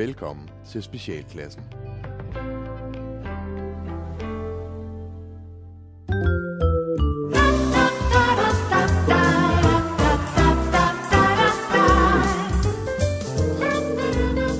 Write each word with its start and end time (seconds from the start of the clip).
Velkommen 0.00 0.50
til 0.70 0.82
Specialklassen. 0.82 1.62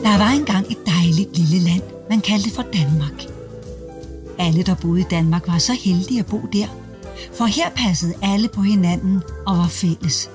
Der 0.03 0.19
var 0.19 0.31
engang 0.39 0.67
et 0.71 0.79
dejligt 0.87 1.39
lille 1.39 1.69
land, 1.69 1.83
man 2.11 2.21
kaldte 2.21 2.51
for 2.51 2.63
Danmark. 2.63 3.23
Alle, 4.39 4.63
der 4.63 4.75
boede 4.83 5.01
i 5.01 5.07
Danmark, 5.11 5.49
var 5.49 5.59
så 5.59 5.73
heldige 5.73 6.21
at 6.21 6.27
bo 6.27 6.41
der, 6.53 6.67
for 7.33 7.45
her 7.45 7.71
passede 7.71 8.15
alle 8.23 8.49
på 8.49 8.63
hinanden 8.63 9.23
og 9.47 9.57
var 9.57 9.69
fælles. 9.69 10.31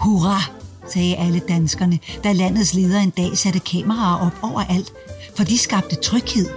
Hurra, 0.00 0.59
sagde 0.92 1.16
alle 1.16 1.40
danskerne, 1.48 1.98
da 2.24 2.32
landets 2.32 2.74
leder 2.74 3.00
en 3.00 3.10
dag 3.10 3.38
satte 3.38 3.58
kameraer 3.58 4.26
op 4.26 4.32
overalt, 4.42 4.92
for 5.36 5.44
de 5.44 5.58
skabte 5.58 5.96
tryghed. 5.96 6.48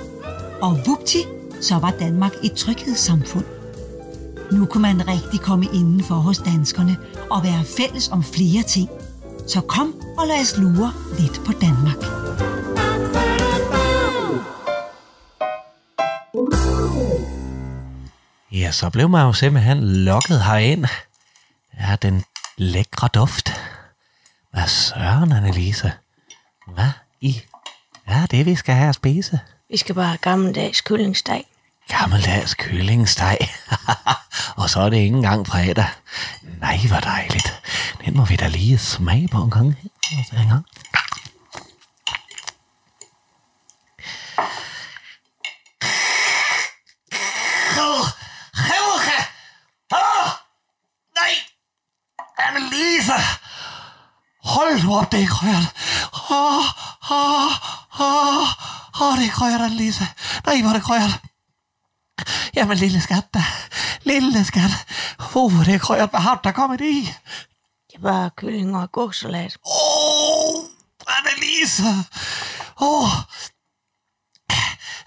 Og 0.62 0.80
vupti, 0.86 1.18
så 1.62 1.76
var 1.76 1.92
Danmark 2.00 2.32
et 2.44 2.54
tryghedssamfund. 2.54 3.46
Nu 4.52 4.66
kunne 4.66 4.82
man 4.82 5.08
rigtig 5.08 5.40
komme 5.40 5.66
indenfor 5.74 6.16
hos 6.16 6.38
danskerne 6.38 6.98
og 7.30 7.44
være 7.44 7.64
fælles 7.78 8.10
om 8.10 8.24
flere 8.24 8.64
ting. 8.64 8.90
Så 9.48 9.62
kom 9.62 9.96
og 10.18 10.28
lad 10.28 10.42
os 10.42 10.58
lure 10.58 10.94
lidt 11.20 11.42
på 11.46 11.52
Danmark. 11.62 12.04
Ja, 18.52 18.72
så 18.72 18.90
blev 18.90 19.10
man 19.10 19.26
jo 19.26 19.34
simpelthen 19.34 19.84
lokket 19.84 20.44
herind. 20.44 20.86
Ja, 21.80 21.96
den 22.02 22.24
lækre 22.58 23.10
duft. 23.14 23.54
Hvad 24.54 24.68
søren, 24.68 25.32
Annelise? 25.32 25.94
Hvad 26.68 26.92
i? 27.22 27.42
Ja, 28.10 28.26
det 28.32 28.46
vi 28.46 28.56
skal 28.56 28.76
have 28.76 28.90
at 28.90 28.96
spise. 28.96 29.40
Vi 29.70 29.78
skal 29.78 29.96
bare 29.96 30.06
have 30.06 30.18
gammeldags 30.18 30.82
kyllingsteg. 30.82 31.44
Gammeldags 31.88 32.54
kyllingesteg. 32.54 33.38
og 34.62 34.70
så 34.70 34.80
er 34.80 34.90
det 34.90 34.98
ikke 34.98 35.16
engang 35.16 35.48
fredag. 35.48 35.88
Nej, 36.42 36.80
hvor 36.88 37.00
dejligt. 37.00 37.62
Den 38.06 38.18
må 38.18 38.26
vi 38.26 38.36
da 38.36 38.48
lige 38.48 38.78
smage 38.78 39.28
på 39.28 39.38
en 39.44 39.52
gang. 39.52 39.78
En 40.34 40.48
gang. 40.50 40.66
Annelise! 52.38 53.43
Hold 54.44 54.84
nu 54.84 54.96
op, 54.96 55.12
det 55.12 55.18
er 55.18 55.22
ikke 55.22 55.34
rørt. 55.34 55.68
Åh, 56.30 56.66
åh, 57.12 57.52
åh, 58.00 58.48
åh, 59.02 59.14
det 59.16 59.20
er 59.20 59.24
ikke 59.24 59.38
rørt, 59.42 59.62
Annelise. 59.62 60.08
Nej, 60.46 60.62
hvor 60.62 60.70
er 60.70 60.74
det 60.74 60.90
rørt. 60.90 61.20
Jamen, 62.56 62.78
lille 62.78 63.02
skat 63.02 63.34
da. 63.34 63.44
Lille 64.04 64.46
skat. 64.46 64.72
Uh, 65.36 65.66
det 65.66 65.76
er 65.76 65.84
rørt. 65.84 66.10
Hvad 66.10 66.20
har 66.20 66.36
du 66.36 66.42
der 66.44 66.52
kommet 66.52 66.82
i? 66.82 67.14
Det 67.92 68.02
bare 68.02 68.30
kylling 68.38 68.76
og 68.76 68.84
agurksalat. 68.84 69.58
Åh, 69.66 70.56
oh, 70.56 70.66
Annelise. 71.08 71.84
Åh, 72.82 73.04
oh. 73.04 73.10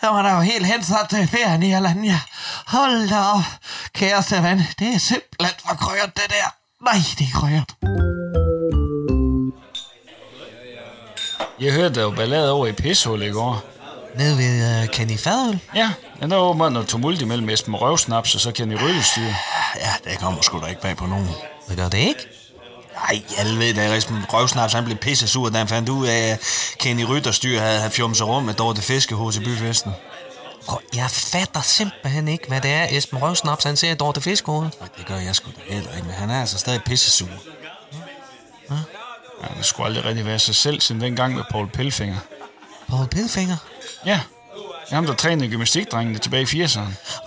Jeg 0.03 0.11
var 0.11 0.23
da 0.23 0.29
jo 0.29 0.41
helt 0.41 0.67
hensat 0.67 1.09
til 1.11 1.29
ferien 1.29 1.63
i 1.63 1.73
Alanya. 1.73 2.21
Hold 2.67 3.09
da 3.09 3.19
op, 3.19 3.45
kæreste 3.93 4.43
ven. 4.43 4.59
Det 4.79 4.95
er 4.95 4.99
simpelthen 4.99 5.61
for 5.69 5.75
krøret, 5.75 6.17
det 6.17 6.31
der. 6.31 6.49
Nej, 6.85 7.01
det 7.19 7.27
er 7.27 7.39
krøret. 7.39 8.16
Jeg 11.61 11.73
hørte, 11.73 11.95
der 11.95 12.05
var 12.05 12.11
ballade 12.11 12.53
over 12.53 12.67
i 12.67 12.73
Pishul 12.73 13.23
i 13.23 13.31
går. 13.31 13.65
Nede 14.17 14.39
ved 14.39 14.83
uh, 14.83 14.89
Kenny 14.89 15.19
Fadøl? 15.19 15.59
Ja, 15.75 15.91
men 16.21 16.31
der 16.31 16.37
var 16.37 16.45
åbenbart 16.45 16.73
noget 16.73 16.89
tumult 16.89 17.23
imellem 17.23 17.49
Esben 17.49 17.77
Røvsnaps 17.77 18.35
og 18.35 18.41
så 18.41 18.53
Kenny 18.53 18.75
Røllestyr. 18.83 19.23
Ja, 19.77 20.11
det 20.11 20.19
kommer 20.19 20.43
sgu 20.43 20.61
da 20.61 20.67
ikke 20.67 20.81
bag 20.81 20.97
på 20.97 21.07
nogen. 21.07 21.29
Det 21.69 21.77
gør 21.77 21.89
det 21.89 21.99
ikke? 21.99 22.27
Nej, 22.95 23.23
alle 23.39 23.59
ved 23.59 23.75
det. 23.75 23.97
Esben 23.97 24.25
Røvsnaps, 24.33 24.73
han 24.73 24.85
blev 24.85 24.97
pisse 24.97 25.29
sur, 25.29 25.49
da 25.49 25.59
han 25.59 25.69
fandt 25.69 25.89
ud 25.89 26.07
af, 26.07 26.19
at 26.33 26.41
Kenny 26.79 27.03
Rytterstyr 27.05 27.61
havde, 27.61 27.79
havde 27.79 27.91
fjummet 27.91 28.17
sig 28.17 28.27
rundt 28.27 28.47
med 28.47 28.55
Dorte 28.55 28.83
Fiskehoved 28.83 29.33
til 29.33 29.41
byfesten. 29.41 29.93
Prøv, 30.67 30.79
jeg 30.95 31.11
fatter 31.11 31.61
simpelthen 31.61 32.29
ikke, 32.29 32.49
hvad 32.49 32.61
det 32.61 32.71
er, 32.71 32.87
Esben 32.91 33.23
Røvsnaps, 33.23 33.65
han 33.65 33.77
ser 33.77 33.91
i 33.91 33.95
Dorte 33.95 34.21
Fiskehoved. 34.21 34.69
Det 34.99 35.07
gør 35.07 35.17
jeg 35.17 35.35
sgu 35.37 35.51
da 35.51 35.75
heller 35.75 35.93
ikke, 35.97 36.07
men 36.07 36.15
han 36.15 36.31
er 36.31 36.41
altså 36.41 36.59
stadig 36.59 36.83
pisse 36.83 37.11
Ja, 39.43 39.49
det 39.59 39.67
skulle 39.67 39.87
aldrig 39.87 40.05
rigtig 40.05 40.27
være 40.27 40.39
sig 40.39 40.55
selv, 40.55 40.81
siden 40.81 41.01
dengang 41.01 41.35
med 41.35 41.45
Paul 41.51 41.69
Pelfinger. 41.69 42.17
Paul 42.89 43.07
Pilfinger? 43.09 43.57
Ja, 44.07 44.21
det 44.87 44.91
er 44.91 44.95
ham, 44.95 45.07
der 45.07 45.15
trænede 45.15 45.49
gymnastikdrengene 45.51 46.19
tilbage 46.19 46.43
i 46.57 46.65
80'erne. 46.65 46.81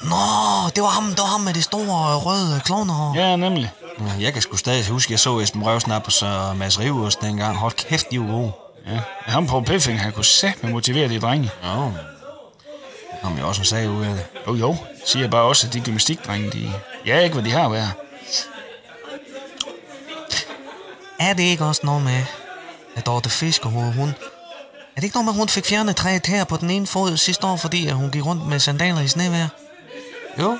Nå, 0.03 0.15
det 0.75 0.83
var 0.83 0.89
ham, 0.89 1.03
det 1.09 1.19
var 1.19 1.25
ham 1.25 1.41
med 1.41 1.53
det 1.53 1.63
store 1.63 2.17
røde 2.17 2.61
klovnehår. 2.65 3.15
Ja, 3.15 3.35
nemlig. 3.35 3.71
Ja, 3.99 4.13
Jeg 4.19 4.33
kan 4.33 4.41
sgu 4.41 4.55
stadig 4.57 4.87
huske, 4.87 5.11
jeg 5.13 5.19
så 5.19 5.39
Esben 5.39 5.63
Røvsnap 5.65 6.03
og 6.05 6.11
så 6.11 6.53
Mads 6.55 6.79
Rivers 6.79 7.15
dengang. 7.15 7.57
Hold 7.57 7.73
kæft, 7.73 8.11
de 8.11 8.19
var 8.19 8.25
gode. 8.27 8.51
Ja, 8.87 8.99
ham 9.31 9.47
Paul 9.47 9.65
Pelfinger, 9.65 10.01
han 10.01 10.11
kunne 10.11 10.25
sætte 10.25 10.59
med 10.61 10.71
motivere 10.71 11.09
de 11.09 11.19
drenge. 11.19 11.51
Jo. 11.63 11.69
Der 11.69 11.91
kom 13.23 13.37
jo 13.37 13.47
også 13.47 13.61
en 13.61 13.65
sag 13.65 13.89
ud 13.89 14.05
af 14.05 14.13
det. 14.15 14.25
Jo, 14.47 14.55
jo, 14.55 14.75
siger 15.05 15.27
bare 15.27 15.43
også, 15.43 15.67
at 15.67 15.73
de 15.73 15.79
gymnastikdrenge, 15.81 16.49
de... 16.51 16.73
Ja, 17.05 17.19
ikke 17.19 17.33
hvad 17.33 17.43
de 17.43 17.51
har 17.51 17.69
været. 17.69 17.91
Er 21.19 21.33
det 21.33 21.43
ikke 21.43 21.65
også 21.65 21.81
noget 21.83 22.03
med, 22.03 22.23
at 22.95 23.05
Dorte 23.05 23.29
Fiskehoved, 23.29 23.93
hun... 23.93 24.09
Er 24.09 24.95
det 24.95 25.03
ikke 25.03 25.15
noget 25.15 25.25
med, 25.25 25.33
at 25.33 25.37
hun 25.37 25.49
fik 25.49 25.65
fjernet 25.65 25.95
tre 25.95 26.19
tæer 26.19 26.43
på 26.43 26.57
den 26.57 26.69
ene 26.69 26.87
fod 26.87 27.17
sidste 27.17 27.47
år, 27.47 27.55
fordi 27.55 27.87
at 27.87 27.95
hun 27.95 28.11
gik 28.11 28.25
rundt 28.25 28.47
med 28.47 28.59
sandaler 28.59 29.01
i 29.01 29.07
snevejr? 29.07 29.47
Jo, 30.39 30.57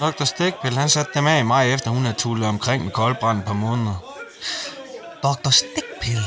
Dr. 0.00 0.24
Stikpil, 0.24 0.78
han 0.78 0.88
satte 0.88 1.10
dem 1.14 1.26
af 1.26 1.40
i 1.40 1.42
maj, 1.42 1.74
efter 1.74 1.90
hun 1.90 2.02
havde 2.02 2.16
tullet 2.16 2.48
omkring 2.48 2.84
med 2.84 2.92
koldbrand 2.92 3.42
par 3.42 3.52
måneder. 3.52 4.04
Dr. 5.22 5.50
Stikpil. 5.50 6.22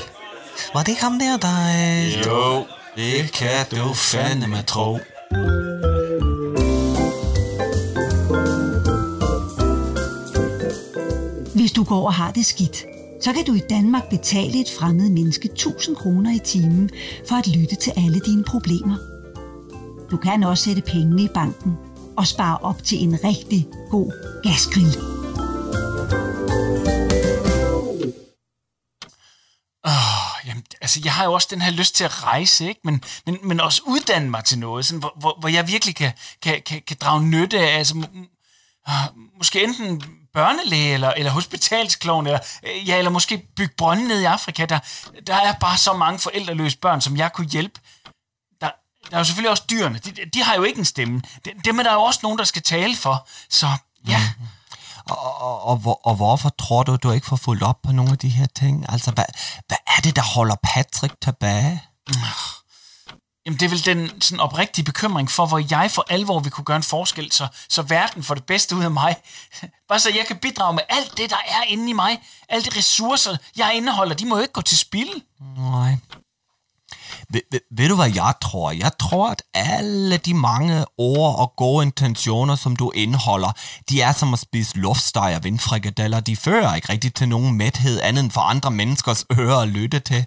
Var 0.73 0.84
det 0.84 0.88
ikke 0.88 1.02
ham 1.02 1.19
der, 1.19 1.38
der... 1.38 1.56
Øh... 1.78 2.25
Jo, 2.25 2.66
det 2.96 3.31
kan 3.31 3.66
du 3.72 3.94
fandme 3.94 4.62
tro. 4.62 5.00
Hvis 11.56 11.72
du 11.72 11.84
går 11.84 12.06
og 12.06 12.13
har 12.13 12.31
det 12.31 12.46
skidt, 12.46 12.85
så 13.22 13.34
kan 13.34 13.46
du 13.46 13.53
i 13.53 13.62
Danmark 13.70 14.09
betale 14.09 14.62
et 14.62 14.70
fremmed 14.80 15.09
menneske 15.09 15.50
1000 15.52 15.96
kroner 15.96 16.36
i 16.36 16.40
timen 16.40 16.90
for 17.28 17.36
at 17.36 17.48
lytte 17.48 17.76
til 17.76 17.94
alle 17.98 18.20
dine 18.20 18.44
problemer. 18.44 18.98
Du 20.12 20.18
kan 20.18 20.44
også 20.44 20.64
sætte 20.64 20.81
pengene 20.81 21.24
i 21.24 21.28
banken 21.34 21.74
og 22.18 22.28
spare 22.28 22.58
op 22.58 22.84
til 22.84 23.03
en 23.03 23.24
rigtig 23.24 23.68
god 23.90 24.12
gasgrill. 24.44 24.96
Åh, 29.86 30.47
jamen, 30.47 30.64
altså, 30.82 31.02
jeg 31.03 31.14
har 31.14 31.26
jo 31.26 31.34
også 31.34 31.47
den 31.52 31.62
her 31.62 31.72
lyst 31.72 31.96
til 31.96 32.03
at 32.03 32.24
rejse, 32.24 32.68
ikke? 32.68 32.82
Men, 32.84 33.03
men, 33.26 33.38
men 33.44 33.59
også 33.59 33.82
uddanne 33.88 34.30
mig 34.30 34.44
til 34.46 34.59
noget, 34.59 34.86
sådan, 34.86 35.00
hvor, 35.00 35.14
hvor, 35.20 35.38
hvor 35.40 35.50
jeg 35.50 35.68
virkelig 35.68 35.96
kan, 35.96 36.12
kan, 36.42 36.62
kan, 36.66 36.82
kan 36.88 36.97
drage 37.02 37.24
nytte 37.26 37.59
af, 37.59 37.78
altså, 37.78 37.96
må- 37.96 38.08
ah, 38.86 39.08
måske 39.38 39.64
enten 39.64 40.03
børnelæge 40.35 40.94
eller, 40.94 41.12
eller 41.12 41.31
hospitalsklovn, 41.31 42.28
eller, 42.28 42.40
øh, 42.63 42.90
ja, 42.90 42.97
eller 42.97 43.12
måske 43.12 43.38
bygge 43.56 43.73
brønde 43.78 44.07
ned 44.07 44.22
i 44.22 44.25
Afrika. 44.25 44.66
Der, 44.66 44.79
der 45.28 45.35
er 45.35 45.53
bare 45.53 45.78
så 45.78 45.94
mange 45.94 46.19
forældreløse 46.19 46.78
børn, 46.78 47.01
som 47.01 47.18
jeg 47.18 47.34
kunne 47.34 47.47
hjælpe. 47.47 47.79
Der, 48.62 48.69
der 49.09 49.16
er 49.16 49.18
jo 49.18 49.23
selvfølgelig 49.23 49.51
også 49.51 49.63
dyrene. 49.69 50.00
De, 50.00 50.12
de 50.34 50.44
har 50.44 50.56
jo 50.56 50.63
ikke 50.63 50.79
en 50.79 50.85
stemme. 50.85 51.22
Dem 51.66 51.79
er 51.79 51.84
der 51.84 51.94
jo 51.94 52.01
også 52.01 52.19
nogen, 52.23 52.38
der 52.38 52.44
skal 52.44 52.62
tale 52.62 52.96
for. 52.96 53.28
Så 53.50 53.68
ja, 54.07 54.22
Og, 55.09 55.41
og, 55.41 55.62
og, 55.66 55.78
hvor- 55.78 56.01
og 56.07 56.16
hvorfor 56.16 56.50
tror 56.50 56.84
du, 56.84 56.96
du 56.96 57.12
ikke 57.12 57.28
får 57.28 57.35
fulgt 57.35 57.63
op 57.63 57.81
på 57.84 57.91
nogle 57.91 58.12
af 58.12 58.17
de 58.17 58.29
her 58.29 58.46
ting? 58.56 58.85
Altså, 58.90 59.12
hvad, 59.12 59.25
hvad 59.67 59.78
er 59.97 60.02
det, 60.03 60.16
der 60.16 60.22
holder 60.22 60.55
Patrick 60.64 61.14
tilbage? 61.22 61.84
Jamen, 63.46 63.59
det 63.59 63.66
er 63.66 63.70
vel 63.70 63.86
den 63.86 64.22
sådan 64.22 64.40
oprigtige 64.40 64.86
bekymring 64.86 65.32
for, 65.32 65.46
hvor 65.46 65.62
jeg 65.72 65.92
for 65.92 66.06
alvor 66.09 66.40
vil 66.40 66.52
kunne 66.52 66.66
gøre 66.66 66.78
en 66.78 66.84
forskel, 66.84 67.32
så, 67.32 67.47
så 67.70 67.82
verden 67.82 68.24
får 68.24 68.36
det 68.36 68.44
bedste 68.44 68.76
ud 68.76 68.84
af 68.84 68.92
mig. 68.92 69.16
Bare 69.90 70.00
så 70.00 70.09
jeg 70.09 70.26
kan 70.28 70.38
bidrage 70.38 70.74
med 70.74 70.84
alt 70.90 71.18
det, 71.18 71.30
der 71.30 71.42
er 71.47 71.64
inde 71.68 71.90
i 71.90 71.94
mig. 71.94 72.22
Alle 72.50 72.66
de 72.66 72.78
ressourcer, 72.78 73.38
jeg 73.58 73.72
indeholder, 73.76 74.16
de 74.16 74.26
må 74.26 74.36
jo 74.36 74.42
ikke 74.42 74.53
gå 74.53 74.62
til 74.62 74.78
spil. 74.78 75.09
Nej. 75.58 75.97
Ved, 77.30 77.42
ved, 77.52 77.59
ved 77.72 77.90
du, 77.90 77.96
hvad 77.96 78.12
jeg 78.16 78.34
tror? 78.42 78.72
Jeg 78.72 78.92
tror, 79.00 79.30
at 79.30 79.44
alle 79.53 80.18
de 80.18 80.34
mange 80.34 80.86
ord 80.98 81.40
og 81.40 81.53
gode 81.58 81.86
intentioner, 81.86 82.56
som 82.56 82.76
du 82.76 82.91
indeholder, 82.91 83.52
de 83.90 84.02
er 84.02 84.12
som 84.12 84.34
at 84.34 84.40
spise 84.40 84.78
luftsteg 84.78 85.34
og 85.36 85.44
vindfrikadeller. 85.44 86.20
De 86.20 86.36
fører 86.36 86.76
ikke 86.76 86.90
rigtig 86.90 87.14
til 87.14 87.30
nogen 87.30 87.53
mæthed 87.58 88.02
andet 88.02 88.24
end 88.24 88.32
for 88.32 88.41
andre 88.41 88.72
menneskers 88.72 89.26
ører 89.40 89.58
at 89.58 89.68
lytte 89.68 90.00
til. 90.00 90.26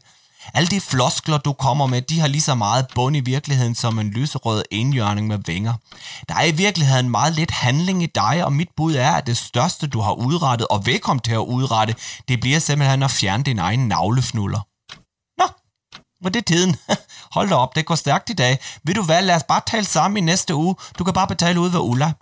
Alle 0.55 0.67
de 0.69 0.81
floskler, 0.81 1.39
du 1.39 1.53
kommer 1.53 1.87
med, 1.87 2.03
de 2.03 2.21
har 2.21 2.29
lige 2.29 2.41
så 2.41 2.55
meget 2.55 2.87
bund 2.95 3.17
i 3.17 3.21
virkeligheden 3.21 3.75
som 3.75 3.99
en 3.99 4.11
lyserød 4.11 4.63
enhjørning 4.71 5.27
med 5.27 5.39
vinger. 5.47 5.75
Der 6.29 6.35
er 6.35 6.45
i 6.45 6.51
virkeligheden 6.51 7.11
meget 7.11 7.35
lidt 7.35 7.51
handling 7.51 8.03
i 8.03 8.07
dig, 8.07 8.45
og 8.45 8.53
mit 8.53 8.69
bud 8.77 8.95
er, 8.95 9.11
at 9.11 9.27
det 9.27 9.37
største, 9.37 9.87
du 9.87 10.01
har 10.01 10.13
udrettet 10.13 10.67
og 10.69 10.87
vil 10.87 10.99
komme 11.01 11.21
til 11.21 11.33
at 11.33 11.39
udrette, 11.39 11.95
det 12.29 12.41
bliver 12.41 12.59
simpelthen 12.59 13.03
at 13.03 13.11
fjerne 13.11 13.43
din 13.43 13.59
egen 13.59 13.89
navlefnuller. 13.89 14.61
Nå, 15.39 15.47
Og 16.25 16.35
det 16.35 16.41
er 16.41 16.45
tiden. 16.45 16.77
Hold 17.37 17.49
da 17.49 17.55
op, 17.55 17.75
det 17.75 17.87
går 17.87 17.95
stærkt 17.95 18.31
i 18.31 18.33
dag. 18.33 18.59
Vil 18.85 18.97
du 18.97 19.03
hvad, 19.03 19.23
lad 19.23 19.37
os 19.37 19.45
bare 19.49 19.61
tale 19.67 19.87
sammen 19.87 20.17
i 20.17 20.21
næste 20.21 20.55
uge. 20.55 20.75
Du 20.99 21.05
kan 21.05 21.15
bare 21.15 21.27
betale 21.27 21.61
ud 21.61 21.71
ved 21.71 21.81
Ulla. 21.81 22.13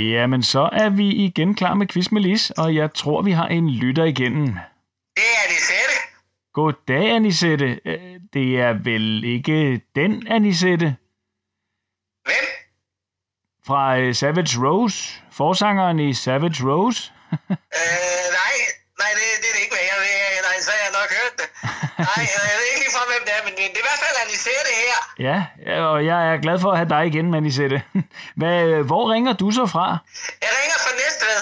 Jamen, 0.00 0.42
så 0.42 0.68
er 0.72 0.88
vi 0.88 1.08
igen 1.08 1.54
klar 1.54 1.74
med 1.74 1.86
quiz 1.86 2.10
med 2.10 2.20
Lis, 2.22 2.50
og 2.50 2.74
jeg 2.74 2.94
tror, 2.94 3.22
vi 3.22 3.32
har 3.32 3.46
en 3.46 3.70
lytter 3.70 4.04
igennem. 4.04 4.46
Det 5.16 5.24
er 5.40 5.48
Lisette. 5.48 5.96
Goddag, 6.54 7.10
Anisette. 7.10 7.80
Øh, 7.84 8.20
Det 8.32 8.60
er 8.60 8.72
vel 8.72 9.24
ikke 9.24 9.80
den 9.94 10.26
Anisette 10.26 10.96
Hvem? 12.24 12.46
fra 13.66 13.98
øh, 13.98 14.14
Savage 14.14 14.54
Rose? 14.66 14.98
Forsangeren 15.32 15.98
i 15.98 16.14
Savage 16.14 16.64
Rose? 16.70 17.12
Øh, 17.80 18.26
nej, 18.40 18.54
nej, 19.02 19.10
det, 19.18 19.24
det 19.42 19.48
er 19.50 19.54
det 19.56 19.62
ikke 19.64 19.76
mere. 19.80 19.96
Det, 20.04 20.12
er- 20.24 20.42
nej, 20.48 20.56
så 20.66 20.70
har 20.74 20.80
jeg 20.86 20.92
nok 21.00 21.10
hørt 21.18 21.19
det. 21.40 21.48
Nej, 22.08 22.24
jeg 22.34 22.56
ved 22.58 22.66
ikke 22.70 22.82
lige 22.84 22.94
fra, 22.96 23.04
hvem 23.12 23.22
det 23.26 23.32
er, 23.38 23.42
men 23.46 23.52
det, 23.56 23.62
det 23.74 23.78
er 23.80 23.84
i 23.84 23.88
hvert 23.90 24.02
fald 24.04 24.16
Anisette 24.24 24.72
her. 24.84 24.96
Ja, 25.26 25.38
og 25.90 25.98
jeg 26.10 26.18
er 26.32 26.36
glad 26.44 26.56
for 26.60 26.70
at 26.72 26.78
have 26.80 26.90
dig 26.96 27.02
igen, 27.10 27.34
Anisette. 27.34 27.78
Hvad, 28.40 28.58
øh, 28.72 28.80
hvor 28.90 29.12
ringer 29.12 29.32
du 29.42 29.50
så 29.58 29.64
fra? 29.74 29.86
Jeg 30.44 30.50
ringer 30.58 30.78
fra 30.84 30.92
Næstved. 31.02 31.38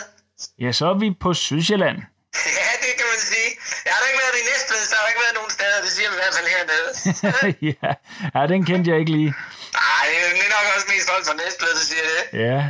Ja, 0.65 0.71
så 0.73 0.85
er 0.93 0.99
vi 1.05 1.09
på 1.25 1.35
Sydsjælland. 1.35 1.99
Ja, 2.61 2.71
det 2.85 2.93
kan 2.99 3.07
man 3.13 3.21
sige. 3.33 3.51
Jeg 3.85 3.93
har 3.95 4.01
da 4.03 4.07
ikke 4.11 4.21
været 4.25 4.37
i 4.43 4.45
Næstved, 4.51 4.81
så 4.91 4.95
har 4.97 5.03
jeg 5.05 5.11
ikke 5.13 5.23
været 5.27 5.37
nogen 5.41 5.53
steder. 5.59 5.79
Det 5.85 5.91
siger 5.97 6.09
vi 6.11 6.15
i 6.17 6.21
hvert 6.23 6.35
fald 6.39 6.49
hernede. 6.57 6.89
ja. 7.71 7.91
ja, 8.35 8.41
den 8.53 8.61
kendte 8.69 8.87
jeg 8.91 8.99
ikke 9.03 9.13
lige. 9.19 9.31
Nej, 9.83 10.07
det 10.37 10.45
er 10.49 10.53
nok 10.57 10.67
også 10.77 10.87
mest 10.95 11.07
folk 11.13 11.25
fra 11.29 11.37
Næstved, 11.43 11.71
der 11.79 11.85
siger 11.91 12.05
det. 12.13 12.23
Ja. 12.47 12.61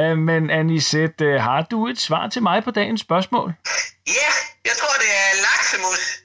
Uh, 0.00 0.18
men 0.18 0.50
Anisette, 0.50 1.24
øh, 1.24 1.40
har 1.48 1.62
du 1.70 1.88
et 1.88 2.00
svar 2.00 2.28
til 2.28 2.42
mig 2.42 2.64
på 2.64 2.70
dagens 2.70 3.00
spørgsmål? 3.00 3.48
Ja, 4.06 4.30
jeg 4.68 4.74
tror, 4.80 4.94
det 5.02 5.10
er 5.22 5.30
laksemus. 5.46 6.23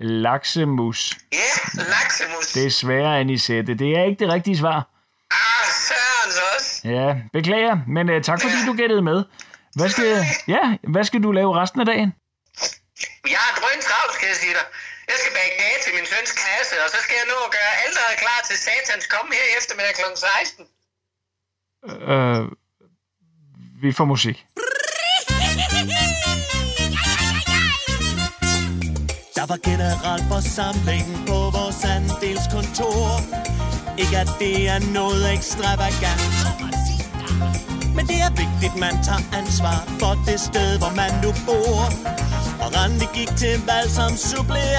Laksemus. 0.00 1.18
Ja, 1.32 1.82
laksemus. 1.94 2.52
Desværre, 2.52 3.20
Anisette. 3.20 3.74
Det 3.74 3.98
er 3.98 4.04
ikke 4.04 4.24
det 4.24 4.32
rigtige 4.32 4.58
svar. 4.58 4.78
Ah, 5.30 5.66
sørens 5.88 6.38
også. 6.54 6.88
Ja, 6.96 7.06
beklager, 7.32 7.76
men 7.94 8.04
uh, 8.08 8.22
tak 8.22 8.38
fordi 8.42 8.58
du 8.66 8.72
gættede 8.72 9.02
med. 9.02 9.24
Hvad 9.78 9.88
skal, 9.88 10.24
ja, 10.48 10.76
hvad 10.94 11.04
skal 11.04 11.22
du 11.22 11.30
lave 11.32 11.60
resten 11.60 11.80
af 11.80 11.86
dagen? 11.86 12.10
Jeg 13.34 13.40
har 13.46 13.52
drønt 13.60 13.82
travlt, 13.88 14.12
skal 14.16 14.26
jeg 14.32 14.36
sige 14.36 14.54
dig. 14.58 14.66
Jeg 15.10 15.16
skal 15.20 15.32
bage 15.38 15.52
kage 15.60 15.78
til 15.84 15.92
min 15.96 16.06
søns 16.12 16.32
klasse, 16.40 16.74
og 16.84 16.88
så 16.94 16.98
skal 17.04 17.16
jeg 17.20 17.26
nå 17.32 17.38
at 17.46 17.52
gøre 17.56 17.72
alderet 17.84 18.14
klar 18.24 18.40
til 18.48 18.56
satans 18.66 19.06
komme 19.14 19.30
her 19.38 19.46
i 19.50 19.52
eftermiddag 19.58 19.94
kl. 20.00 20.06
16. 20.16 20.66
Uh, 22.12 22.42
vi 23.82 23.90
får 23.98 24.04
musik. 24.14 24.36
Der 29.40 29.46
var 29.46 29.60
generalforsamling 29.70 31.06
på 31.26 31.38
vores 31.56 31.84
andelskontor. 31.84 33.04
Ikke 33.98 34.18
at 34.18 34.30
det 34.38 34.68
er 34.68 34.80
noget 34.92 35.32
ekstravagant. 35.32 36.36
Men 37.96 38.06
det 38.10 38.18
er 38.26 38.30
vigtigt, 38.42 38.76
man 38.86 38.94
tager 39.06 39.24
ansvar 39.40 39.78
for 40.00 40.14
det 40.26 40.40
sted, 40.40 40.78
hvor 40.78 40.92
man 41.00 41.12
nu 41.24 41.30
bor. 41.46 41.80
Og 42.62 42.68
Randi 42.76 43.06
gik 43.18 43.30
til 43.36 43.56
valg 43.70 43.90
som 43.98 44.12
suppleant. 44.28 44.70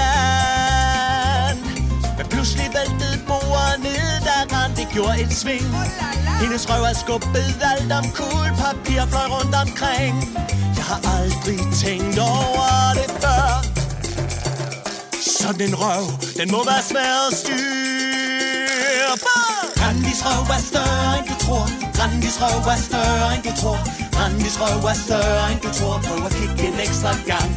Men 2.16 2.26
pludselig 2.32 2.66
væltede 2.78 3.16
bordet 3.28 3.78
ned, 3.86 4.08
da 4.26 4.36
Randi 4.54 4.84
gjorde 4.94 5.16
et 5.22 5.32
sving. 5.40 5.68
Hendes 6.42 6.70
røv 6.70 6.82
er 6.90 6.96
skubbet 7.04 7.50
alt 7.72 7.92
om 7.92 8.04
kuglepapir 8.18 9.02
fløj 9.10 9.26
rundt 9.36 9.54
omkring. 9.64 10.14
Sådan 15.62 15.74
en 15.74 15.80
røv, 15.84 16.04
den 16.38 16.48
må 16.54 16.60
være 16.70 16.82
svær 16.90 17.14
at 17.28 17.34
styre 17.42 19.14
på. 19.26 19.36
Randis 19.82 20.20
røv 20.26 20.46
er 20.56 20.62
større 20.70 21.12
end 21.18 21.26
du 21.30 21.36
tror. 21.44 21.66
Randis 21.98 22.36
røv 22.42 22.66
er 22.74 22.80
større 22.88 23.28
end 23.34 23.42
du 23.46 23.52
tror. 23.60 23.80
Randis 24.18 24.56
røv 24.60 24.84
er 24.92 24.98
større 25.06 25.52
end 25.52 25.60
du 25.64 25.70
tror. 25.78 25.96
Prøv 26.06 26.26
at 26.26 26.32
kigge 26.38 26.62
en 26.70 26.78
ekstra 26.86 27.12
gang. 27.30 27.50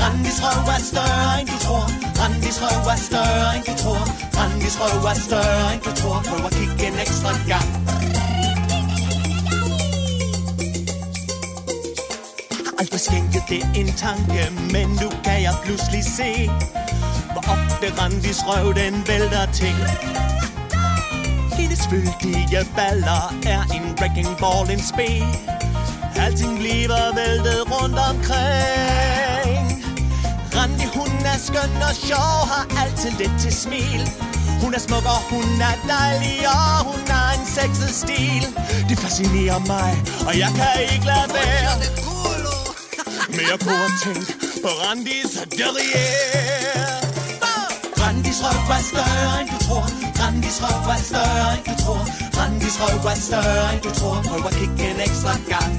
Randis 0.00 0.38
røv 0.44 0.66
er 0.76 0.82
større 0.90 1.32
end 1.40 1.48
du 1.52 1.58
tror. 1.66 1.84
Randis 2.20 2.58
røv 2.62 2.86
er 2.94 3.00
større 3.08 3.48
end 3.56 3.64
du 3.70 3.74
tror. 3.82 4.02
Randis 4.38 4.76
røv 4.80 5.04
er 5.12 5.18
større 5.26 5.66
end 5.74 5.82
du 5.86 5.92
tror. 6.00 6.16
Prøv 6.28 6.46
at 6.48 6.52
kigge 6.58 6.86
en 6.90 6.96
ekstra 7.04 7.32
gang. 7.52 7.70
aldrig 12.80 13.00
skænket 13.00 13.42
det 13.48 13.62
en 13.80 13.92
tanke, 13.92 14.42
men 14.72 14.88
nu 14.88 15.08
kan 15.24 15.42
jeg 15.42 15.54
pludselig 15.64 16.04
se, 16.04 16.50
hvor 17.32 17.44
ofte 17.54 17.86
Randis 18.00 18.40
røv 18.46 18.74
den 18.74 18.94
vælter 19.08 19.46
ting. 19.52 19.78
Hendes 21.58 21.82
fyldige 21.90 22.66
baller 22.76 23.34
er 23.46 23.62
en 23.76 23.84
wrecking 23.98 24.36
ball, 24.40 24.70
en 24.70 24.82
spe. 24.90 25.10
Alting 26.16 26.58
bliver 26.58 27.14
væltet 27.20 27.60
rundt 27.72 27.98
omkring. 28.10 29.66
Randi, 30.56 30.86
hun 30.94 31.12
er 31.32 31.38
skøn 31.38 31.82
og 31.88 31.94
sjov, 32.08 32.36
har 32.52 32.66
altid 32.82 33.10
lidt 33.18 33.36
til 33.40 33.52
smil. 33.52 34.02
Hun 34.62 34.74
er 34.74 34.78
smuk 34.78 35.04
og 35.04 35.22
hun 35.30 35.60
er 35.70 35.76
dejlig, 35.88 36.38
og 36.48 36.84
hun 36.90 37.00
har 37.08 37.32
en 37.38 37.46
sexet 37.46 37.94
stil. 38.02 38.44
Det 38.88 38.98
fascinerer 38.98 39.58
mig, 39.58 39.90
og 40.28 40.38
jeg 40.38 40.50
kan 40.58 40.72
ikke 40.92 41.06
lade 41.06 41.28
være. 41.38 41.72
Men 43.36 43.44
jeg 43.50 43.58
kunne 43.60 43.90
tænkt 44.04 44.28
på 44.62 44.68
Randis 44.68 45.32
derrière. 45.60 47.09
Randis 48.30 48.44
røv 48.46 48.70
er 48.78 48.82
større 48.90 49.40
end 49.40 49.48
du 49.52 49.58
tror. 49.66 49.86
Randis 50.20 50.58
røv 50.62 50.90
er 50.94 51.02
større 51.10 51.48
end 51.56 51.64
du 51.68 51.74
tror. 51.82 52.02
Randis 52.38 52.76
røv 52.80 53.06
er 53.12 53.18
større 53.28 53.66
end 53.74 53.82
du 53.86 53.90
tror. 54.00 54.16
Prøv 54.28 54.46
at 54.50 54.54
kigge 54.60 54.84
en 54.92 55.00
ekstra 55.06 55.34
gang. 55.52 55.72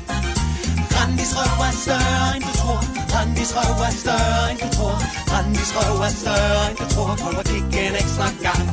Randis 0.96 1.32
røv 1.38 1.60
er 1.68 1.76
større 1.84 2.26
end 2.36 2.44
du 2.48 2.54
tror. 2.62 2.80
Randis 3.14 3.52
røv 3.58 3.80
er 3.88 3.94
større 4.04 4.44
end 4.52 4.60
du 4.64 4.70
tror. 4.78 4.96
Randis 5.34 5.72
røv 5.76 6.02
er 6.08 6.14
større 6.22 6.62
end 6.70 6.78
du 6.82 6.86
tror. 6.94 7.12
Prøv 7.22 7.36
at 7.42 7.46
kigge 7.52 7.80
en 7.90 7.96
ekstra 8.04 8.28
gang. 8.46 8.66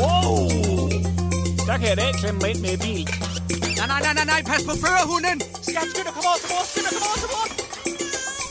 Wow! 0.00 0.38
Der 1.68 1.76
kan 1.80 1.86
jeg 1.90 1.96
da 2.00 2.04
ikke 2.10 2.20
klemme 2.22 2.40
mig 2.42 2.50
ind 2.52 2.60
med 2.64 2.72
i 2.76 2.80
bil. 2.84 3.04
Nej, 3.78 3.86
nej, 3.92 4.00
nej, 4.06 4.14
nej, 4.18 4.26
nej, 4.32 4.40
pas 4.50 4.62
på 4.68 4.74
førerhunden! 4.82 5.38
Skat, 5.68 5.86
skynd 5.92 6.06
dig, 6.08 6.14
kom 6.16 6.24
over 6.30 6.38
til 6.42 6.48
mor, 6.52 6.62
skynd 6.70 6.86
dig, 6.86 6.92
kom 6.96 7.04
over 7.10 7.18
til 7.22 7.30
mor! 7.34 7.46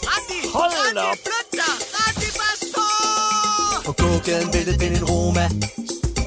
Randi! 0.10 0.40
Hold 0.58 0.74
Randi, 0.80 1.06
op. 1.12 1.18
flyt 1.28 1.47
På 3.88 3.94
gågaden 4.04 4.50
væltede 4.54 4.78
den 4.84 4.92
en 4.98 5.06
Roma. 5.12 5.46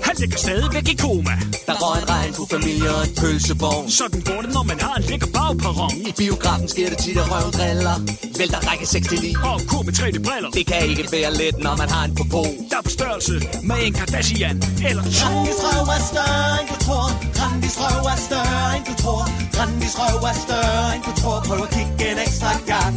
Han 0.06 0.14
ligger 0.18 0.38
stadigvæk 0.38 0.88
i 0.94 0.96
koma. 1.04 1.34
Der 1.66 1.74
røg 1.82 2.02
en 2.02 2.08
regnbuefamilie 2.10 2.90
og 2.96 3.02
en 3.06 3.14
pølsevogn. 3.20 3.90
Sådan 3.90 4.20
går 4.28 4.40
det, 4.44 4.50
når 4.56 4.64
man 4.70 4.78
har 4.86 4.94
en 5.00 5.04
lækker 5.10 5.30
bagperron. 5.38 5.96
I 6.08 6.12
biografen 6.20 6.68
sker 6.74 6.88
det 6.92 6.98
tit, 6.98 7.16
at 7.22 7.26
røven 7.32 7.52
driller. 7.58 7.96
Vælter 8.38 8.60
række 8.68 8.84
69. 8.84 9.36
Og 9.48 9.56
kur 9.70 9.82
med 9.86 9.94
3D-briller. 10.00 10.50
Det 10.58 10.64
kan 10.70 10.80
ikke 10.90 11.04
være 11.16 11.30
let, 11.40 11.56
når 11.66 11.74
man 11.82 11.88
har 11.94 12.02
en 12.08 12.14
på 12.18 12.24
på. 12.34 12.42
Der 12.70 12.76
er 12.80 12.84
på 12.88 12.92
størrelse 12.98 13.34
med 13.68 13.78
en 13.86 13.92
Kardashian 13.98 14.56
eller 14.88 15.04
to. 15.18 15.26
Randis 15.26 15.60
røv 15.64 15.86
er 15.96 16.02
større 16.12 16.50
end 16.60 16.68
du 16.72 16.76
tror. 16.86 17.06
Randis 17.40 17.76
røv 17.82 18.04
er 18.14 18.18
større 18.28 18.68
end 18.76 18.84
du 18.90 18.94
tror. 19.02 19.22
Randis 19.58 19.94
røv 20.00 20.18
er 20.30 20.36
større 20.46 20.86
end 20.94 21.02
du 21.08 21.12
tror. 21.20 21.36
Prøv 21.48 21.60
at 21.66 21.70
kigge 21.76 22.04
en 22.12 22.18
ekstra 22.26 22.50
gang. 22.72 22.94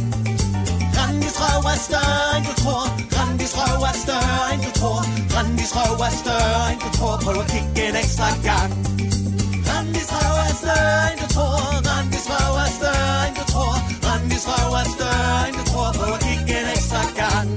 Randis 0.96 1.36
røv 1.42 1.64
er 1.72 1.78
større 1.88 2.26
end 2.36 2.44
du 2.50 2.54
tror. 2.62 3.13
Randis 3.44 3.58
røv 3.60 3.82
er 3.90 3.96
større 4.04 4.54
end 4.54 4.62
du 4.66 4.70
tror. 4.80 5.00
Randis 5.34 5.72
røv 5.76 6.00
er 6.06 6.14
større 6.22 6.72
end 6.72 6.80
du 6.84 6.88
tror. 6.96 7.14
Prøv 7.24 7.38
at 7.42 7.46
kigge 7.52 7.82
en 7.88 7.96
ekstra 8.02 8.28
gang. 8.48 8.72
Randis 9.68 10.08
røv 10.14 10.36
er 10.48 10.54
større 10.62 11.02
end 11.10 11.18
du 11.22 11.26
tror. 11.34 11.58
Randis 11.88 12.26
røv 12.32 12.54
er 12.64 12.70
større 12.78 13.18
end 13.26 13.36
du 13.38 13.44
tror. 13.52 13.74
Randis 14.06 14.44
røv 14.50 14.72
er 14.80 14.86
større 14.96 15.38
end 15.48 15.56
du 15.58 15.62
tror. 15.70 15.88
Prøv 15.98 16.12
at 16.16 16.20
kigge 16.26 16.54
en 16.60 16.68
ekstra 16.76 17.02
gang. 17.20 17.48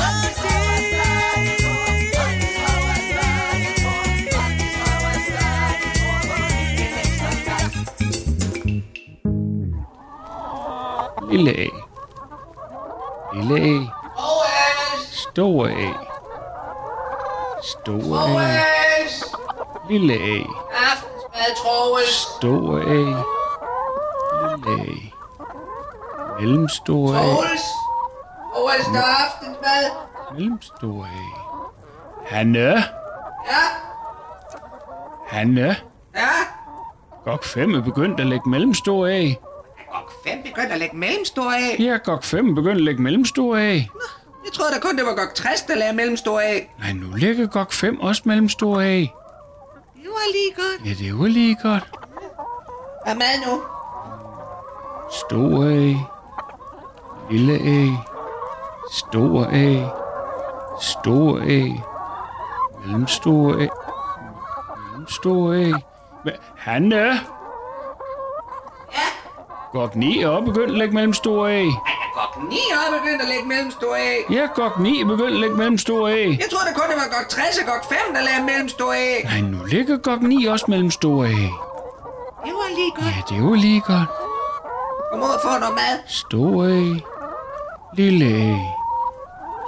Røv 0.00 0.16
er 0.28 0.32
større 0.40 1.24
end 1.36 1.44
du 1.48 1.54
tror. 1.62 1.86
Prøv 2.14 2.44
at 2.88 3.32
kigge 6.56 6.84
en 6.90 6.96
ekstra 7.04 7.30
gang. 7.48 7.68
Lille 11.30 11.52
A. 11.64 11.68
Lille 13.36 13.56
A. 13.72 13.99
Stor 15.40 15.68
A. 15.68 15.92
Stor 17.62 18.16
A. 18.16 18.60
Lille 19.88 20.14
A. 20.14 20.44
Stor 22.06 22.78
A. 22.78 23.00
Lille 24.42 24.80
A. 24.80 24.96
Mellemstor 26.40 27.14
A. 27.14 27.22
Troels. 27.22 27.64
Der 28.92 28.98
er 28.98 29.14
aftensmad. 29.24 29.84
Mellemstor 30.34 31.04
A. 31.04 31.24
Hanne. 32.26 32.60
Ja, 32.60 33.64
Hanne. 35.26 35.76
ja. 36.14 36.28
Gok 37.24 37.44
5 37.44 37.74
er 37.74 37.82
begyndt 37.82 38.20
at 38.20 38.26
lægge 38.26 38.50
mellemstor 38.50 39.06
A. 39.06 39.34
Gok 39.92 40.12
5 40.24 40.42
begyndt 40.42 40.72
at 40.72 40.78
lægge 40.78 40.96
mellemstore 40.96 41.54
æg. 41.72 41.80
Ja, 41.80 41.96
GOG 42.04 42.24
5 42.24 42.54
begyndte 42.54 42.78
at 42.78 42.84
lægge 42.84 43.02
mellemstore 43.02 43.60
æg. 43.60 43.88
Jeg 44.50 44.54
troede 44.54 44.74
da 44.74 44.80
kun, 44.80 44.96
det 44.96 45.06
var 45.06 45.14
GOG 45.14 45.34
60, 45.34 45.62
der 45.62 45.74
lagde 45.74 45.92
mellemstore 45.92 46.42
æg. 46.54 46.70
Nej, 46.78 46.92
nu 46.92 47.06
lægger 47.16 47.46
GOG 47.46 47.72
5 47.72 48.00
også 48.00 48.22
mellemstore 48.24 48.84
æg. 48.86 49.12
Det 49.94 50.06
var 50.06 50.32
lige 50.32 50.54
godt. 50.56 50.88
Ja, 50.88 51.04
det 51.04 51.18
var 51.18 51.26
lige 51.26 51.56
godt. 51.62 51.90
Hvad 53.04 53.14
med 53.14 53.46
nu? 53.46 53.62
Store 55.12 55.72
æg. 55.72 55.96
Lille 57.30 57.52
æg. 57.52 57.90
Store 58.92 59.46
æg. 59.52 59.84
Store 60.80 61.40
æg. 61.46 61.80
Mellemstore 62.84 63.60
æg. 63.60 63.68
Mellemstore 64.90 65.56
æg. 65.60 65.74
Hva? 66.22 66.32
Hanne? 66.56 66.96
Ja? 66.96 67.14
GOG 69.72 69.90
9 69.96 70.22
er 70.22 70.28
også 70.28 70.44
begyndt 70.44 70.70
at 70.70 70.78
lægge 70.78 70.94
mellemstore 70.94 71.52
æg. 71.54 71.66
Ej, 71.66 71.99
GOG 72.20 72.44
9 72.48 72.56
er 72.72 72.98
begyndt 72.98 73.22
at 73.22 73.28
lægge 73.28 73.48
mellemstore 73.48 73.98
æg. 74.00 74.24
Ja, 74.30 74.46
GOG 74.54 74.80
9 74.80 75.00
er 75.00 75.04
begyndt 75.04 75.34
at 75.34 75.40
lægge 75.40 75.56
mellemstore 75.56 76.12
æg. 76.12 76.38
Jeg 76.40 76.48
troede 76.50 76.66
da 76.68 76.72
kun, 76.72 76.88
det 76.90 76.96
var 76.96 77.08
GOG 77.16 77.28
60 77.28 77.58
og 77.58 77.66
GOG 77.66 77.84
5, 77.88 77.98
der 78.14 78.22
lagde 78.22 78.42
mellemstore 78.44 78.96
æg. 78.98 79.24
Nej, 79.24 79.40
nu 79.40 79.64
ligger 79.64 79.96
GOG 79.96 80.22
9 80.22 80.44
også 80.46 80.64
mellemstore 80.68 81.26
æg. 81.26 81.52
Det 82.44 82.52
var 82.60 82.68
lige 82.78 82.92
godt. 82.94 83.06
Ja, 83.06 83.34
det 83.34 83.44
var 83.44 83.54
lige 83.54 83.80
godt. 83.80 84.08
Kom 85.12 85.20
ud 85.22 85.34
og 85.36 85.40
få 85.44 85.58
noget 85.58 85.74
mad. 85.74 85.96
Store 86.06 86.70
æg. 86.70 87.04
Lille 87.94 88.24
æg. 88.24 88.60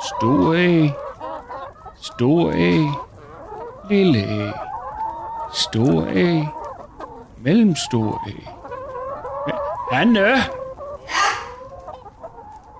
Store 0.09 0.57
æg. 0.59 0.91
Store 2.03 2.55
æg. 2.55 2.87
Lille 3.91 4.19
æg. 4.19 4.53
Store 5.55 6.07
æg. 6.15 6.49
Mellemstore 7.45 8.19
æg. 8.29 8.49
Anne! 9.93 10.62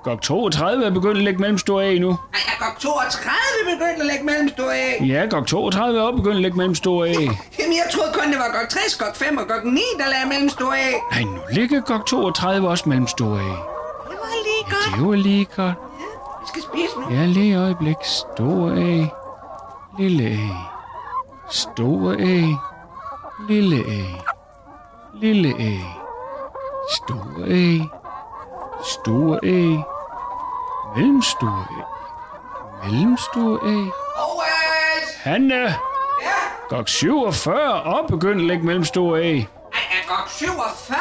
GOG 0.05 0.21
32 0.23 0.85
er 0.85 0.91
begyndt 0.91 1.17
at 1.19 1.25
lægge 1.25 1.41
mellemstore 1.41 1.85
æg 1.89 2.01
nu. 2.01 2.11
Ej, 2.11 2.41
er 2.49 2.65
GOG 2.65 2.81
32 2.81 3.33
begyndt 3.73 4.01
at 4.01 4.07
lægge 4.07 4.25
mellemstore 4.25 4.75
æg. 4.75 5.03
Ja, 5.09 5.27
GOG 5.31 5.47
32 5.47 5.99
er 5.99 6.03
også 6.03 6.17
begyndt 6.17 6.37
at 6.37 6.43
lægge 6.43 6.57
mellemstore 6.57 7.09
æg. 7.09 7.17
Jamen, 7.59 7.77
jeg 7.77 7.87
troede 7.93 8.11
kun, 8.13 8.33
det 8.33 8.39
var 8.39 8.59
GOG 8.61 8.69
60, 8.69 8.97
GOG 8.99 9.17
5 9.17 9.37
og 9.39 9.47
GOG 9.49 9.65
9, 9.73 9.81
der 9.99 10.05
lagde 10.11 10.27
mellemstore 10.29 10.75
æg. 10.89 10.95
Nej, 11.13 11.23
nu 11.23 11.41
ligger 11.53 11.81
GOG 11.81 12.07
32 12.07 12.69
også 12.69 12.89
mellemstore 12.89 13.39
æg. 13.39 13.45
Det 14.11 14.19
var 14.23 14.35
lige 14.49 14.65
godt. 14.65 14.97
Det 14.99 15.09
var 15.09 15.15
lige 15.15 15.45
godt. 15.45 15.75
Vi 16.41 16.47
skal 16.49 16.63
spise 16.63 17.01
nu. 17.01 17.17
Ja, 17.17 17.27
lige 17.27 17.57
øjeblik. 17.57 17.97
Store 18.05 18.77
æg. 18.77 19.07
Lille 19.99 20.25
æg. 20.25 20.57
Store 21.51 22.17
æg. 22.19 22.57
Lille 23.49 23.77
æg. 23.77 24.17
Lille 25.15 25.49
æg. 25.59 25.85
Store 26.97 27.49
æg. 27.49 27.81
Store 28.85 29.39
æg. 29.43 29.79
Mellemstore 30.97 31.67
æg. 31.79 31.85
Mellemstore 32.85 33.59
æg. 33.67 33.87
Always. 34.23 35.09
Hanne! 35.23 35.63
Ja? 36.27 36.39
GOG 36.69 36.89
47 36.89 37.73
og 37.83 38.07
begyndt 38.09 38.41
at 38.41 38.47
lægge 38.47 38.67
mellemstore 38.67 39.23
æg. 39.23 39.49
Ej, 39.75 39.81
GOG 40.09 40.29
47 40.31 40.97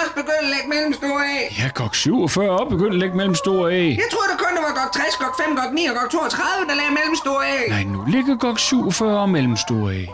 også 0.00 0.12
begyndt 0.14 0.42
at 0.42 0.48
lægge 0.54 0.68
mellemstore 0.68 1.22
æg. 1.38 1.56
Ja, 1.58 1.68
GOG 1.74 1.94
47 1.94 2.50
og 2.50 2.68
begyndt 2.68 2.92
at 2.92 2.98
lægge 2.98 3.16
mellemstore 3.16 3.72
æg. 3.72 3.96
Jeg 4.02 4.08
troede 4.12 4.28
da 4.32 4.36
kun, 4.44 4.56
det 4.56 4.62
var 4.68 4.74
GOG 4.80 4.92
60, 4.92 5.16
GOG 5.16 5.34
5, 5.46 5.56
GOG 5.56 5.74
9 5.74 5.86
og 5.86 5.94
GOG 6.00 6.10
32, 6.10 6.68
der 6.68 6.74
lagde 6.74 6.90
mellemstore 6.98 7.42
æg. 7.58 7.68
Nej, 7.68 7.82
nu 7.82 8.04
ligger 8.08 8.36
GOG 8.36 8.58
47 8.58 9.20
og 9.20 9.28
mellemstore 9.28 9.90
æg. 9.94 10.08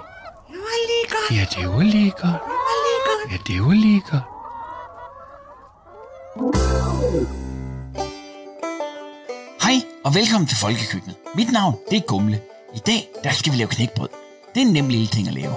Det 0.51 0.59
var 0.67 0.77
lige 0.91 1.07
godt. 1.15 1.29
Ja, 1.39 1.45
det 1.57 1.65
var 1.75 1.83
lige 1.95 2.11
godt. 2.11 2.41
Det 2.47 2.55
var 2.71 2.79
lige 2.87 3.01
godt. 3.09 3.23
Ja, 3.33 3.37
det 3.49 3.59
var 3.67 3.75
lige 3.87 4.03
godt. 4.11 4.23
Og 10.05 10.15
velkommen 10.15 10.47
til 10.49 10.57
Folkekøkkenet. 10.57 11.17
Mit 11.35 11.53
navn 11.53 11.75
det 11.91 11.97
er 11.97 12.01
Gumle. 12.01 12.41
I 12.75 12.79
dag 12.79 13.09
der 13.25 13.31
skal 13.31 13.53
vi 13.53 13.59
lave 13.59 13.69
knækbrød. 13.69 14.09
Det 14.55 14.63
er 14.63 14.67
en 14.67 14.73
nem 14.73 14.89
lille 14.89 15.07
ting 15.07 15.29
at 15.29 15.35
lave. 15.35 15.55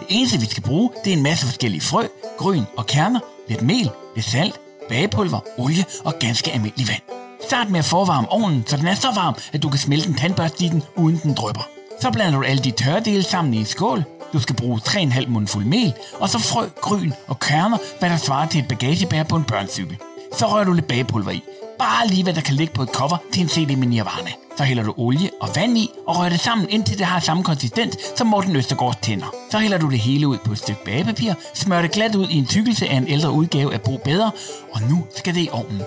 Det 0.00 0.06
eneste 0.08 0.40
vi 0.40 0.46
skal 0.46 0.62
bruge 0.62 0.90
det 1.04 1.12
er 1.12 1.16
en 1.16 1.22
masse 1.22 1.46
forskellige 1.46 1.80
frø, 1.80 2.06
grøn 2.38 2.62
og 2.76 2.86
kerner, 2.86 3.20
lidt 3.48 3.62
mel, 3.62 3.90
lidt 4.14 4.26
salt, 4.26 4.60
bagepulver, 4.88 5.40
olie 5.58 5.84
og 6.04 6.14
ganske 6.20 6.52
almindelig 6.52 6.88
vand. 6.88 7.02
Start 7.46 7.70
med 7.70 7.78
at 7.78 7.84
forvarme 7.84 8.28
ovnen, 8.28 8.64
så 8.66 8.76
den 8.76 8.86
er 8.86 8.94
så 8.94 9.12
varm, 9.14 9.34
at 9.52 9.62
du 9.62 9.68
kan 9.68 9.78
smelte 9.78 10.08
en 10.08 10.14
tandbørste 10.14 10.64
i 10.64 10.68
den, 10.68 10.82
uden 10.96 11.20
den 11.22 11.34
drypper. 11.34 11.68
Så 12.00 12.10
blander 12.10 12.38
du 12.38 12.44
alle 12.44 12.64
de 12.64 12.70
tørre 12.70 13.00
dele 13.00 13.22
sammen 13.22 13.54
i 13.54 13.56
en 13.56 13.66
skål. 13.66 14.04
Du 14.32 14.40
skal 14.40 14.56
bruge 14.56 14.80
3,5 14.88 15.28
mundfuld 15.28 15.64
mel, 15.64 15.94
og 16.20 16.28
så 16.28 16.38
frø, 16.38 16.68
gryn 16.80 17.12
og 17.26 17.40
kerner, 17.40 17.78
hvad 17.98 18.10
der 18.10 18.16
svarer 18.16 18.48
til 18.48 18.60
et 18.60 18.68
bagagebær 18.68 19.22
på 19.22 19.36
en 19.36 19.44
børncykel. 19.44 19.96
Så 20.38 20.46
rører 20.46 20.64
du 20.64 20.72
lidt 20.72 20.88
bagepulver 20.88 21.30
i. 21.30 21.42
Bare 21.78 22.06
lige 22.06 22.22
hvad 22.22 22.34
der 22.34 22.40
kan 22.40 22.54
ligge 22.54 22.74
på 22.74 22.82
et 22.82 22.88
cover 22.88 23.16
til 23.32 23.42
en 23.42 23.48
CD 23.48 23.78
med 23.78 23.86
Nirvana. 23.86 24.30
Så 24.56 24.64
hælder 24.64 24.82
du 24.82 24.94
olie 24.96 25.30
og 25.40 25.48
vand 25.54 25.78
i 25.78 25.90
og 26.06 26.18
rører 26.18 26.28
det 26.28 26.40
sammen 26.40 26.68
indtil 26.70 26.98
det 26.98 27.06
har 27.06 27.20
samme 27.20 27.44
konsistens 27.44 27.96
som 28.16 28.26
Morten 28.26 28.56
Østergaards 28.56 28.96
tænder. 29.02 29.34
Så 29.50 29.58
hælder 29.58 29.78
du 29.78 29.90
det 29.90 29.98
hele 29.98 30.28
ud 30.28 30.38
på 30.44 30.52
et 30.52 30.58
stykke 30.58 30.84
bagepapir, 30.84 31.34
smør 31.54 31.82
det 31.82 31.90
glat 31.90 32.14
ud 32.14 32.28
i 32.28 32.36
en 32.38 32.46
tykkelse 32.46 32.88
af 32.88 32.96
en 32.96 33.08
ældre 33.08 33.30
udgave 33.30 33.74
af 33.74 33.80
Bo 33.80 33.96
Bedre, 33.96 34.30
og 34.72 34.80
nu 34.90 35.04
skal 35.16 35.34
det 35.34 35.40
i 35.40 35.48
ovnen. 35.52 35.82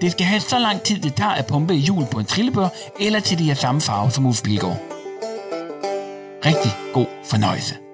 Det 0.00 0.12
skal 0.12 0.26
have 0.26 0.40
så 0.40 0.58
lang 0.58 0.80
tid 0.80 0.98
det 1.00 1.14
tager 1.14 1.30
at 1.30 1.46
pumpe 1.46 1.74
i 1.74 1.78
hjul 1.78 2.06
på 2.06 2.18
en 2.18 2.26
trillebør, 2.26 2.68
eller 3.00 3.20
til 3.20 3.38
det 3.38 3.50
er 3.50 3.54
samme 3.54 3.80
farve 3.80 4.10
som 4.10 4.26
Uffe 4.26 4.42
Bilgaard. 4.42 4.78
Rigtig 6.46 6.72
god 6.94 7.06
fornøjelse. 7.24 7.85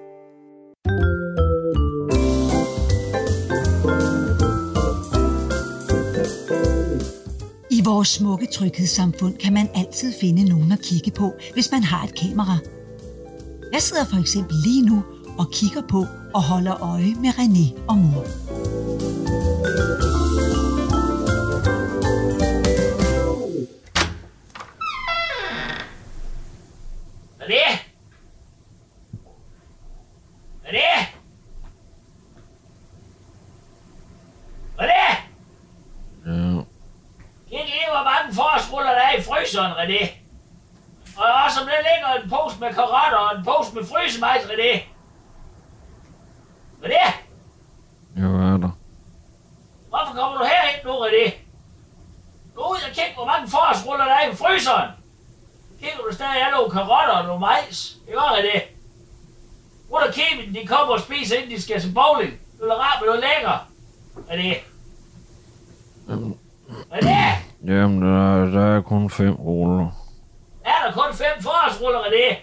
Vores 7.93 8.07
smukke 8.07 8.45
tryghedssamfund 8.45 9.37
kan 9.37 9.53
man 9.53 9.69
altid 9.75 10.13
finde 10.21 10.43
nogen 10.49 10.71
at 10.71 10.79
kigge 10.81 11.11
på, 11.11 11.33
hvis 11.53 11.71
man 11.71 11.83
har 11.83 12.03
et 12.03 12.15
kamera. 12.15 12.57
Jeg 13.73 13.81
sidder 13.81 14.05
for 14.05 14.19
eksempel 14.19 14.55
lige 14.65 14.85
nu 14.85 15.03
og 15.37 15.51
kigger 15.53 15.81
på 15.89 16.05
og 16.33 16.43
holder 16.43 16.81
øje 16.81 17.15
med 17.15 17.29
René 17.29 17.81
og 17.87 17.97
mor. 17.97 18.23
René 27.41 27.43
er 27.43 27.47
det? 27.47 27.79
Hvad 30.61 30.71
er 30.71 30.71
det? 30.71 31.07
Hvad 34.75 34.85
er 34.85 34.91
det? 34.93 35.17
Ja. 36.25 36.63
Kig 37.53 37.65
lige, 37.65 37.89
hvor 37.95 38.03
mange 38.11 38.35
forårsruller 38.35 38.93
der 38.97 39.03
er 39.09 39.15
i 39.19 39.21
fryseren, 39.21 39.72
René. 39.83 40.09
Og 41.17 41.25
også 41.45 41.59
om 41.61 41.67
der 41.67 41.87
ligger 41.89 42.23
en 42.23 42.29
pose 42.29 42.59
med 42.59 42.73
karotter 42.73 43.17
og 43.17 43.37
en 43.37 43.45
pose 43.45 43.75
med 43.75 43.85
frysemajs, 43.85 44.43
René. 44.43 44.73
Hvad 46.79 46.89
er 46.89 46.93
det? 46.93 47.13
Ja, 48.17 48.27
hvad 48.27 48.47
er 48.53 48.57
der? 48.57 48.71
Hvorfor 49.89 50.13
kommer 50.19 50.37
du 50.37 50.43
herind 50.43 50.85
nu, 50.85 50.91
René? 51.05 51.33
Gå 52.55 52.61
ud 52.61 52.81
og 52.89 52.93
kig, 52.93 53.11
hvor 53.15 53.25
mange 53.25 53.49
forårsruller 53.49 54.05
der 54.05 54.13
er 54.13 54.29
i 54.31 54.35
fryseren. 54.35 54.89
Kigger 55.79 55.97
du 56.09 56.15
stadig 56.15 56.41
af 56.45 56.51
nogle 56.51 56.71
karotter 56.71 57.13
og 57.13 57.25
nogle 57.25 57.39
majs? 57.39 57.97
Det 58.05 58.13
gør 58.13 58.35
René. 58.37 58.59
Rut 59.91 60.03
og 60.03 60.13
Kevin, 60.13 60.55
de 60.55 60.67
kommer 60.67 60.93
og 60.93 60.99
spiser, 60.99 61.35
inden 61.35 61.51
de 61.51 61.61
skal 61.61 61.81
til 61.81 61.93
bowling. 61.93 62.33
Du 62.59 62.65
er 62.65 62.75
rart 62.75 63.01
med 63.01 63.07
noget 63.07 63.23
lækker. 63.23 63.67
René. 64.29 64.55
René! 66.93 67.42
Jamen, 67.67 68.01
der, 68.01 68.45
der 68.45 68.77
er 68.77 68.81
kun 68.81 69.09
fem 69.09 69.33
ruller. 69.35 69.87
Er 70.65 70.85
der 70.85 70.93
kun 70.93 71.13
fem 71.13 71.43
forårsruller, 71.43 71.99
René? 71.99 72.35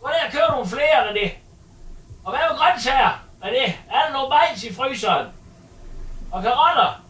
Gå 0.00 0.08
ned 0.08 0.26
og 0.26 0.32
køb 0.32 0.40
nogle 0.50 0.66
flere, 0.66 1.10
René. 1.10 1.30
Og 2.24 2.30
hvad 2.30 2.40
med 2.50 2.58
grøntsager, 2.58 3.24
René? 3.42 3.70
Er 3.90 4.06
der 4.06 4.12
nogle 4.12 4.28
majs 4.28 4.64
i 4.64 4.74
fryseren? 4.74 5.26
Og 6.32 6.42
karotter? 6.42 7.02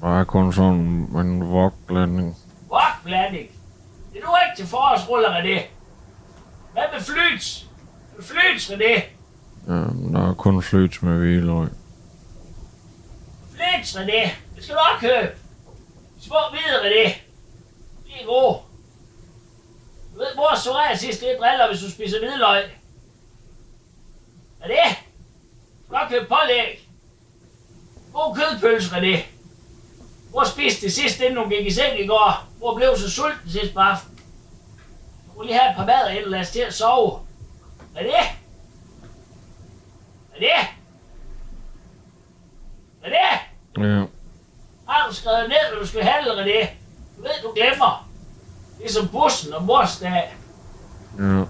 Der 0.00 0.20
er 0.20 0.24
kun 0.24 0.52
sådan 0.52 1.08
en 1.16 1.50
vokblanding. 1.52 2.36
Wokblanding. 2.70 3.48
Det 4.12 4.20
er 4.22 4.26
nu 4.26 4.32
ikke 4.46 4.56
til 4.56 4.66
forårsruller, 4.66 5.28
René. 5.28 5.62
Hvad 6.72 6.82
med 6.92 7.00
flyts? 7.00 7.66
Flyts, 8.20 8.70
René. 8.70 9.02
Jamen, 9.68 10.14
der 10.14 10.30
er 10.30 10.34
kun 10.34 10.62
flyts 10.62 11.02
med 11.02 11.18
hviløg. 11.18 11.68
Flyts, 13.64 13.96
René. 13.96 14.30
Det 14.56 14.64
skal 14.64 14.74
du 14.74 14.80
også 14.80 15.00
købe. 15.00 15.36
Små 16.20 16.36
hvide, 16.50 16.80
René. 16.80 17.18
De 18.06 18.20
er 18.20 18.26
gode. 18.26 18.58
Du 20.14 20.18
ved, 20.18 20.36
mor 20.36 20.56
så 20.56 20.98
sidst 20.98 21.20
det 21.20 21.36
driller, 21.40 21.68
hvis 21.68 21.80
du 21.80 21.90
spiser 21.90 22.18
hvidløg. 22.18 22.64
Er 24.60 24.66
det? 24.66 24.96
Du 25.78 25.84
skal 25.86 25.96
også 25.96 26.08
købe 26.08 26.26
pålæg. 26.26 26.88
God 28.12 28.36
kødpølse, 28.36 28.96
René. 28.96 29.18
Mor 30.32 30.44
spiste 30.44 30.86
det 30.86 30.92
sidst, 30.92 31.20
inden 31.20 31.38
hun 31.38 31.50
gik 31.50 31.66
i 31.66 31.70
seng 31.70 32.00
i 32.00 32.06
går. 32.06 32.48
Mor 32.60 32.74
blev 32.74 32.96
så 32.96 33.10
sulten 33.10 33.50
sidst 33.50 33.74
på 33.74 33.80
aften. 33.80 34.20
Du 35.26 35.32
må 35.36 35.42
lige 35.42 35.58
have 35.58 35.70
et 35.70 35.76
par 35.76 35.86
mad 35.86 36.10
eller 36.10 36.30
lade 36.30 36.40
os 36.40 36.50
til 36.50 36.60
at 36.60 36.74
sove. 36.74 37.20
Er 37.96 38.02
det? 38.02 38.14
Er 40.34 40.38
det? 40.38 40.68
Ja. 43.78 44.04
Har 44.88 45.08
du 45.08 45.14
skrevet 45.14 45.48
ned, 45.48 45.68
hvad 45.70 45.80
du 45.80 45.86
skal 45.86 46.02
handle, 46.02 46.32
René? 46.32 46.68
Du 47.16 47.22
ved, 47.22 47.42
du 47.42 47.52
glemmer. 47.52 48.08
Det 48.78 48.86
er 48.86 48.92
som 48.92 49.08
bussen 49.08 49.52
og 49.54 49.62
mors 49.64 49.98
dag. 49.98 50.36
Ja. 51.18 51.44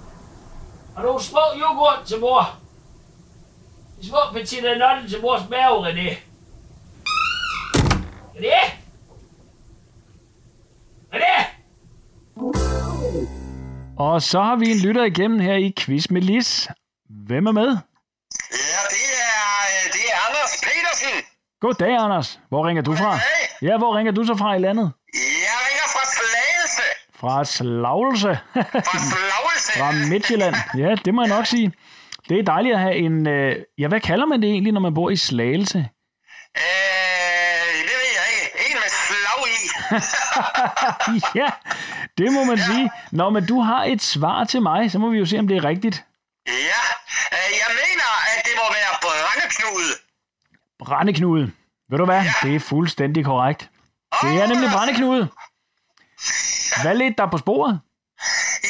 Har 0.97 1.03
du 1.03 1.19
små 1.21 1.41
yoghurt 1.57 2.07
til 2.07 2.21
mor? 2.21 2.57
De 4.01 4.07
små 4.09 4.19
petit 4.33 4.63
notte 4.63 5.09
til 5.09 5.21
mors 5.21 5.49
mave, 5.51 5.89
René. 5.89 6.17
René? 8.35 8.61
René? 11.15 11.45
Og 13.99 14.23
så 14.23 14.43
har 14.43 14.57
vi 14.57 14.71
en 14.71 14.79
lytter 14.79 15.05
igennem 15.05 15.41
her 15.41 15.55
i 15.55 15.73
Quiz 15.79 16.11
med 16.11 16.21
Lis. 16.21 16.69
Hvem 17.27 17.47
er 17.47 17.53
med? 17.53 17.69
Ja, 18.51 18.81
det 18.95 19.07
er, 19.31 19.55
øh, 19.75 19.93
det 19.93 20.05
er 20.13 20.17
Anders 20.29 20.55
Petersen. 20.63 21.17
Goddag, 21.65 21.97
Anders. 21.97 22.39
Hvor 22.49 22.67
ringer 22.67 22.83
du 22.83 22.97
fra? 22.97 23.11
Goddag. 23.11 23.63
Ja, 23.63 23.79
hvor 23.79 23.97
ringer 23.97 24.13
du 24.13 24.25
så 24.25 24.37
fra 24.37 24.55
i 24.55 24.59
landet? 24.59 24.93
Jeg 25.15 25.57
ringer 25.67 25.87
fra 25.95 26.05
Slagelse. 26.17 26.87
Fra 27.21 27.45
Slagelse. 27.45 28.33
Fra 28.53 28.99
Slagelse. 28.99 29.73
fra 29.79 29.93
Midtjylland. 30.11 30.55
Ja, 30.79 30.95
det 31.05 31.15
må 31.15 31.23
jeg 31.23 31.29
nok 31.29 31.47
sige. 31.47 31.73
Det 32.29 32.39
er 32.39 32.43
dejligt 32.43 32.75
at 32.75 32.81
have 32.81 32.97
en... 32.97 33.29
Øh, 33.29 33.57
ja, 33.79 33.89
hvad 33.89 34.01
kalder 34.01 34.27
man 34.27 34.43
det 34.43 34.51
egentlig, 34.51 34.73
når 34.73 34.81
man 34.81 34.95
bor 34.95 35.11
i 35.11 35.17
Slagelse? 35.17 35.79
Øh, 35.79 35.85
det 37.89 37.95
ved 38.03 38.11
jeg 38.19 38.27
ikke. 38.35 38.47
En 38.67 38.77
med 38.83 38.91
slag 39.07 39.41
i. 39.59 39.63
ja, 41.41 41.49
det 42.19 42.33
må 42.33 42.45
man 42.45 42.59
sige. 42.59 42.91
Nå, 43.13 43.31
men 43.31 43.47
du 43.47 43.61
har 43.61 43.85
et 43.85 44.03
svar 44.03 44.45
til 44.45 44.63
mig, 44.63 44.91
så 44.91 44.99
må 44.99 45.11
vi 45.11 45.19
jo 45.19 45.27
se, 45.27 45.39
om 45.39 45.49
det 45.49 45.57
er 45.57 45.65
rigtigt. 45.65 46.05
Ja, 46.47 46.83
øh, 47.37 47.51
jeg 47.63 47.71
mener, 47.83 48.09
at 48.33 48.39
det 48.47 48.55
må 48.61 48.67
være 48.79 48.93
Brændeknude. 49.05 50.04
Brændeknude. 50.89 51.45
Ved 51.91 51.99
du 51.99 52.05
hvad? 52.11 52.23
Det 52.43 52.53
er 52.57 52.61
fuldstændig 52.61 53.25
korrekt. 53.25 53.63
Det 54.23 54.33
er 54.43 54.47
nemlig 54.53 54.69
Brændeknude. 54.77 55.25
Hvad 56.83 56.95
ledte 57.01 57.17
der 57.21 57.29
på 57.35 57.39
sporet? 57.45 57.75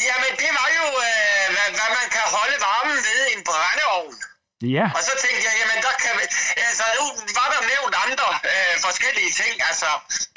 Jamen, 0.09 0.33
det 0.43 0.51
var 0.59 0.69
jo, 0.81 0.87
øh, 1.09 1.45
hvad, 1.55 1.69
hvad 1.79 1.91
man 1.99 2.07
kan 2.17 2.25
holde 2.37 2.57
varmen 2.69 2.99
ved 3.09 3.21
en 3.35 3.41
brændeovn. 3.49 4.15
Ja, 4.77 4.87
Og 4.97 5.03
så 5.09 5.13
tænkte 5.25 5.43
jeg, 5.49 5.55
jamen 5.61 5.79
der 5.87 5.95
kan. 6.03 6.13
Altså, 6.69 6.85
nu 6.99 7.05
var 7.39 7.49
der 7.55 7.61
nævnt 7.73 7.95
andre 8.05 8.29
øh, 8.53 8.75
forskellige 8.87 9.33
ting, 9.41 9.53
altså 9.71 9.89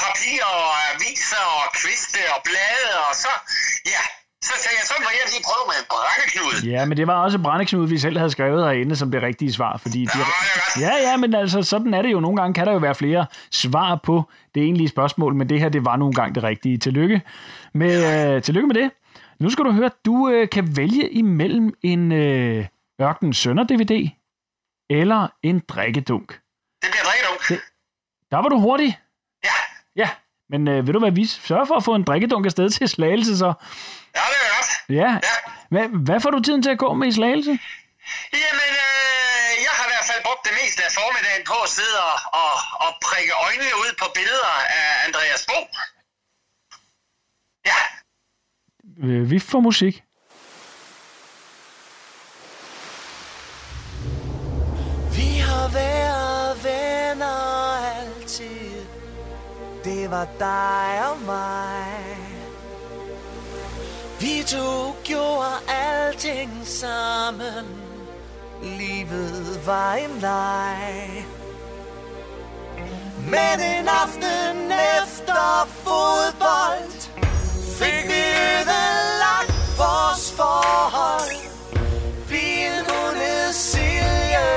papir 0.04 0.40
og 0.60 0.70
aviser 0.92 1.46
og 1.60 1.66
kviste 1.80 2.22
og 2.36 2.40
blade, 2.48 2.90
og 3.08 3.14
så... 3.24 3.32
Ja, 3.94 4.04
så 4.50 4.56
tænkte 4.64 4.78
jeg, 4.80 4.86
så 4.92 4.96
må 5.04 5.10
jeg 5.20 5.26
lige 5.34 5.44
prøve 5.50 5.66
med 5.72 5.76
en 5.82 5.88
brændeknude. 5.94 6.58
ja, 6.74 6.86
men 6.86 6.98
det 6.98 7.08
var 7.08 7.24
også 7.26 7.38
Brændeknude, 7.40 7.90
vi 7.90 7.98
selv 7.98 8.18
havde 8.18 8.32
skrevet 8.32 8.64
herinde 8.66 8.96
som 8.96 9.12
det 9.12 9.22
rigtige 9.22 9.54
svar. 9.54 9.78
Fordi 9.78 10.02
de... 10.06 10.18
Ja, 10.18 10.24
det. 10.76 10.82
Ja, 10.82 10.94
ja, 11.10 11.18
men 11.18 11.36
altså, 11.36 11.64
sådan 11.64 11.94
er 11.94 12.02
det 12.02 12.12
jo. 12.12 12.20
Nogle 12.20 12.38
gange 12.38 12.54
kan 12.54 12.66
der 12.68 12.72
jo 12.72 12.78
være 12.78 12.96
flere 12.96 13.26
svar 13.52 13.96
på 14.04 14.24
det 14.56 14.64
egentlige 14.64 14.88
spørgsmål, 14.88 15.36
men 15.36 15.50
det 15.50 15.60
her, 15.60 15.70
det 15.70 15.86
var 15.86 15.96
nogle 15.96 16.14
gange 16.14 16.36
det 16.36 16.44
rigtige. 16.44 16.78
Tillykke 16.78 17.22
med, 17.74 18.36
øh, 18.36 18.42
tillykke 18.42 18.68
med 18.68 18.76
det. 18.76 18.92
Nu 19.40 19.50
skal 19.50 19.66
du 19.66 19.72
høre, 19.72 19.92
du 20.06 20.30
øh, 20.30 20.50
kan 20.50 20.78
vælge 20.78 21.10
imellem 21.10 21.74
en 21.82 22.12
øh, 22.12 22.66
Ørken 23.02 23.34
Sønder 23.34 23.64
DVD 23.64 24.10
eller 24.90 25.28
en 25.44 25.60
drikkedunk. 25.68 26.28
Det 26.82 26.90
bliver 26.92 27.04
drikkedunk. 27.04 27.64
Der 28.32 28.38
var 28.38 28.50
du 28.50 28.60
hurtig. 28.60 29.00
Ja, 29.44 29.50
Ja, 29.96 30.10
men 30.52 30.68
øh, 30.68 30.86
vil 30.86 30.94
du 30.94 31.00
hvad, 31.00 31.12
vi 31.12 31.26
sørger 31.26 31.66
for 31.66 31.76
at 31.76 31.84
få 31.84 31.96
en 31.96 32.04
drikkedunk 32.04 32.46
afsted 32.46 32.70
til 32.70 32.90
Slagelse, 32.90 33.38
så? 33.38 33.50
ja, 34.18 34.24
det 34.32 34.40
er 34.48 34.52
godt. 34.58 34.70
Ja. 35.00 35.10
Ja. 35.30 35.36
Hvad, 35.74 35.86
hvad 36.08 36.20
får 36.24 36.32
du 36.32 36.40
tiden 36.42 36.62
til 36.64 36.70
at 36.76 36.78
gå 36.86 36.94
med 36.94 37.08
i 37.08 37.12
Slagelse? 37.20 37.54
Jamen, 38.44 38.72
øh, 38.86 39.52
jeg 39.66 39.74
har 39.78 39.86
i 39.88 39.92
hvert 39.94 40.08
fald 40.12 40.22
brugt 40.28 40.44
det 40.48 40.54
meste 40.62 40.80
af 40.88 40.92
formiddagen 41.00 41.44
på 41.52 41.58
at 41.66 41.70
sidde 41.78 41.98
og, 42.12 42.18
og, 42.44 42.54
og 42.86 42.92
prikke 43.08 43.34
øjnene 43.46 43.72
ud 43.84 43.92
på 44.02 44.06
billeder 44.18 44.52
af 44.80 44.88
Andreas 45.08 45.44
Bo. 45.50 45.60
Ja, 47.72 47.80
Øh, 49.04 49.32
vi 49.32 49.40
får 49.40 49.60
musik. 49.60 50.04
Vi 55.18 55.30
har 55.48 55.68
været 55.74 56.64
venner 56.64 57.38
altid 58.00 58.77
det 59.98 60.12
var 60.12 60.28
dig 60.40 61.10
og 61.10 61.18
mig. 61.26 62.18
Vi 64.20 64.44
to 64.48 64.96
gjorde 65.04 65.54
alting 65.68 66.52
sammen. 66.64 67.66
Livet 68.64 69.62
var 69.66 69.94
en 69.94 70.20
leg. 70.20 71.26
Men 73.18 73.60
en 73.60 73.88
aften 73.88 74.72
efter 75.02 75.68
fodbold 75.84 76.92
Fik 77.80 78.04
vi 78.04 78.24
ødelagt 78.62 79.78
vores 79.78 80.32
forhold. 80.32 81.38
Pigen 82.30 82.86
hun 82.88 83.16
hed 83.16 83.54
Silje. 83.54 84.48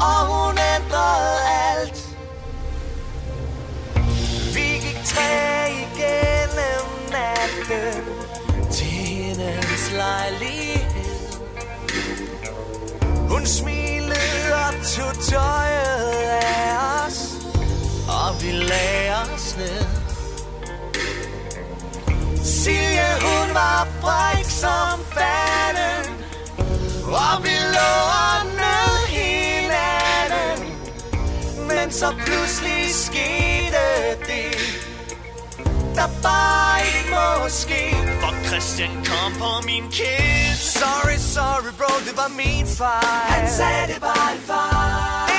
Og 0.00 0.20
hun 0.26 0.41
kærlighed 10.12 11.32
Hun 13.28 13.46
smilede 13.46 14.54
og 14.66 14.74
tog 14.84 15.14
tøjet 15.30 16.22
af 16.42 17.06
os 17.06 17.18
Og 18.08 18.42
vi 18.42 18.50
lagde 18.50 19.14
os 19.22 19.56
ned. 19.56 19.84
Silje, 22.44 23.10
hun 23.20 23.54
var 23.54 23.88
fræk 24.00 24.44
som 24.44 25.00
fanden 25.14 26.04
Og 27.04 27.44
vi 27.44 27.56
lå 27.76 27.92
og 28.24 28.38
nød 28.60 28.96
hinanden. 29.18 30.58
Men 31.68 31.92
så 31.92 32.14
pludselig 32.26 32.94
skete 32.94 33.84
det 34.26 34.56
Der 35.94 36.08
bare 36.22 36.78
ikke 36.86 37.10
må 37.10 37.48
ske. 37.48 38.21
Christian 38.52 38.90
kom 39.04 39.32
på 39.38 39.66
min 39.66 39.90
kind 39.90 40.56
Sorry, 40.56 41.16
sorry 41.18 41.72
bro, 41.78 41.92
det 42.06 42.16
var 42.16 42.28
min 42.36 42.66
fejl 42.66 43.04
Han 43.28 43.48
sagde, 43.48 43.86
det 43.94 44.00
var 44.00 44.30
en 44.32 45.31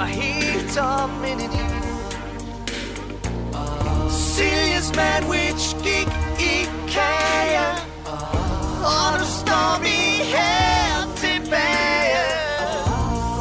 Var 0.00 0.06
helt 0.06 0.76
tom 0.76 1.24
indeni 1.24 1.60
Siljes 4.08 4.84
sandwich 4.84 5.76
gik 5.84 6.08
i 6.38 6.68
kage 6.88 7.68
Og 8.84 9.18
nu 9.18 9.24
står 9.40 9.80
vi 9.82 9.98
her 10.34 11.04
tilbage. 11.16 12.24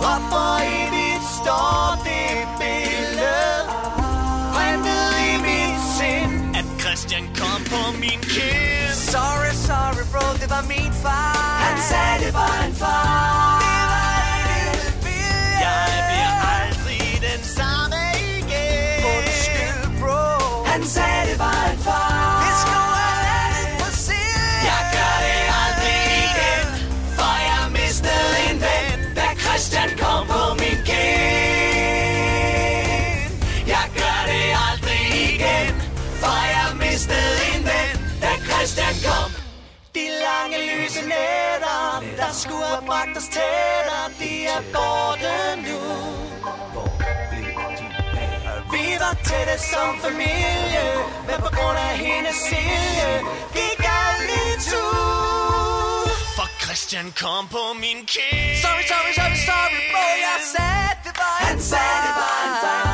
Og 0.09 0.19
for 0.31 0.55
evigt 0.75 1.25
står 1.39 2.03
det 2.07 2.47
billede. 2.59 3.55
Printet 4.53 5.11
i 5.29 5.31
mit 5.45 5.79
sind. 5.97 6.55
At 6.55 6.67
Christian 6.81 7.23
kom 7.39 7.61
på 7.71 7.81
min 7.99 8.19
kind 8.33 8.93
Sorry, 9.13 9.53
sorry 9.67 10.03
bro, 10.11 10.25
det 10.41 10.49
var 10.49 10.63
min 10.67 10.93
fejl. 11.03 11.61
Han 11.65 11.77
sagde 11.89 12.25
det 12.25 12.33
var 12.33 12.65
en 12.67 12.75
fejl 12.75 13.58
lyse 40.69 41.01
nætter 41.01 42.03
Der 42.17 42.31
skulle 42.33 42.65
have 42.65 42.85
bragt 42.85 43.17
os 43.17 43.27
tættere. 43.35 44.05
De 44.19 44.45
er 44.45 44.61
borte 44.73 45.33
nu. 45.67 45.79
Vi 48.71 48.85
var 48.99 49.13
tætte 49.13 49.63
som 49.71 49.99
familie 50.01 50.85
Men 51.27 51.37
på 51.45 51.49
grund 51.57 51.77
af 51.77 51.97
hendes 51.97 52.35
silje 52.35 53.11
Gik 53.53 53.79
alt 54.01 54.29
i 54.41 54.69
tu 54.69 54.85
For 56.37 56.47
Christian 56.63 57.13
kom 57.21 57.47
på 57.47 57.63
min 57.73 57.99
kæde. 58.11 58.61
Sorry, 58.63 58.83
sorry, 58.91 59.11
sorry, 59.19 59.37
sorry, 59.49 59.79
bro. 59.91 60.05
Jeg 60.27 60.39
sagde, 60.55 60.91
det 61.03 61.13
var 61.21 61.37
en 61.41 61.47
Han 61.47 61.61
sagde, 61.61 61.97
det 62.05 62.13
var 62.21 62.37
en 62.47 62.55
fejl 62.63 62.88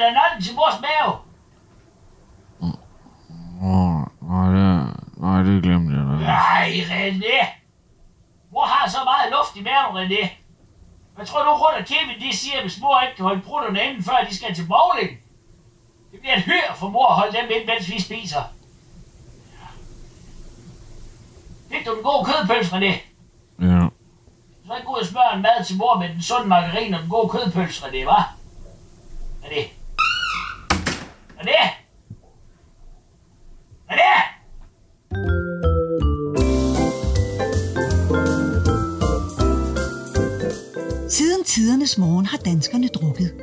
Du 0.00 0.04
petitanotten 0.04 0.42
til 0.42 0.54
mors 0.54 0.80
mave? 0.86 1.12
Åh, 3.62 4.00
nej, 4.30 4.48
det, 4.54 4.96
nej, 5.16 5.42
det 5.42 5.62
glemte 5.62 5.96
jeg 5.96 6.04
da. 6.06 6.12
Nej, 6.12 6.68
René! 6.90 7.46
Mor 8.52 8.64
har 8.64 8.88
så 8.88 8.98
meget 9.04 9.30
luft 9.30 9.56
i 9.56 9.62
maven, 9.62 9.96
René. 9.96 10.28
Hvad 11.14 11.26
tror 11.26 11.42
du, 11.42 11.50
rundt 11.50 11.78
og 11.78 11.84
Kevin 11.84 12.30
de 12.30 12.36
siger, 12.36 12.60
hvis 12.60 12.80
mor 12.80 13.00
ikke 13.00 13.16
kan 13.16 13.24
holde 13.24 13.42
brutterne 13.42 13.82
inden, 13.84 14.02
før 14.04 14.26
de 14.28 14.36
skal 14.36 14.54
til 14.54 14.66
bowling? 14.66 15.10
Det 16.12 16.20
bliver 16.20 16.36
et 16.36 16.42
hyr 16.42 16.74
for 16.74 16.88
mor 16.88 17.08
at 17.08 17.14
holde 17.14 17.38
dem 17.38 17.50
ind, 17.56 17.66
mens 17.66 17.88
vi 17.90 18.00
spiser. 18.00 18.42
Fik 21.70 21.86
du 21.86 21.94
den 21.94 22.02
gode 22.02 22.24
kødpølse, 22.24 22.76
René? 22.76 22.94
Ja, 23.62 23.88
Så 24.66 24.74
ikke 24.76 24.86
gå 24.86 24.92
ud 24.94 25.00
og 25.00 25.06
smøre 25.06 25.34
en 25.34 25.42
mad 25.42 25.64
til 25.64 25.76
mor 25.76 25.98
med 25.98 26.08
den 26.08 26.22
sunde 26.22 26.48
margarine 26.48 26.96
og 26.96 27.02
den 27.02 27.10
gode 27.10 27.28
kødpølse, 27.28 27.84
René, 27.84 28.10
hva'? 28.10 28.22
René? 29.44 29.79
René? 31.40 31.60
René? 33.90 34.12
Siden 41.08 41.44
tidernes 41.44 41.98
morgen 41.98 42.26
har 42.26 42.38
danskerne 42.38 42.88
drukket. 42.88 43.34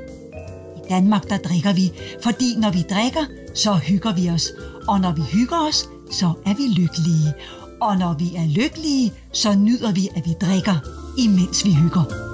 I 0.78 0.90
Danmark 0.90 1.30
der 1.30 1.38
drikker 1.38 1.74
vi, 1.74 1.92
fordi 2.24 2.56
når 2.58 2.72
vi 2.72 2.82
drikker, 2.82 3.26
så 3.56 3.74
hygger 3.74 4.14
vi 4.14 4.30
os. 4.30 4.52
Og 4.88 5.00
når 5.02 5.12
vi 5.12 5.22
hygger 5.22 5.68
os, 5.70 5.90
så 6.12 6.34
er 6.46 6.54
vi 6.54 6.82
lykkelige. 6.82 7.34
Og 7.82 7.98
når 7.98 8.14
vi 8.14 8.36
er 8.36 8.48
lykkelige, 8.48 9.14
så 9.32 9.56
nyder 9.56 9.92
vi, 9.92 10.10
at 10.16 10.26
vi 10.26 10.34
drikker, 10.42 10.78
imens 11.18 11.66
vi 11.66 11.74
hygger. 11.74 12.27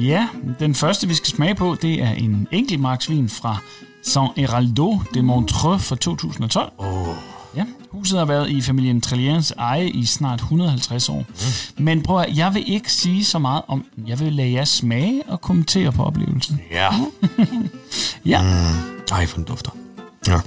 Ja, 0.00 0.28
den 0.58 0.74
første, 0.74 1.08
vi 1.08 1.14
skal 1.14 1.26
smage 1.28 1.54
på, 1.54 1.76
det 1.82 2.02
er 2.02 2.10
en 2.10 2.48
enkeltmarksvin 2.50 3.28
fra 3.28 3.56
Saint 4.02 4.32
Heraldo 4.36 4.98
de 5.14 5.22
Montreux 5.22 5.82
fra 5.82 5.96
2012. 5.96 6.72
Oh. 6.78 7.08
Ja, 7.56 7.64
huset 7.90 8.18
har 8.18 8.24
været 8.26 8.50
i 8.50 8.60
familien 8.60 9.00
Trillians 9.00 9.50
eje 9.58 9.88
i 9.88 10.04
snart 10.04 10.40
150 10.40 11.08
år. 11.08 11.18
Mm. 11.78 11.84
Men 11.84 12.02
prøv 12.02 12.20
at, 12.20 12.36
jeg 12.36 12.54
vil 12.54 12.72
ikke 12.72 12.92
sige 12.92 13.24
så 13.24 13.38
meget 13.38 13.62
om 13.68 13.84
den. 13.96 14.08
Jeg 14.08 14.20
vil 14.20 14.32
lade 14.32 14.52
jer 14.52 14.64
smage 14.64 15.22
og 15.28 15.40
kommentere 15.40 15.92
på 15.92 16.02
oplevelsen. 16.04 16.60
Ja. 16.70 16.88
Ja. 18.24 18.42
Mm. 18.42 19.02
Ej, 19.12 19.26
for 19.26 19.36
den 19.36 19.44
dufter. 19.44 19.70
Ja. 20.28 20.40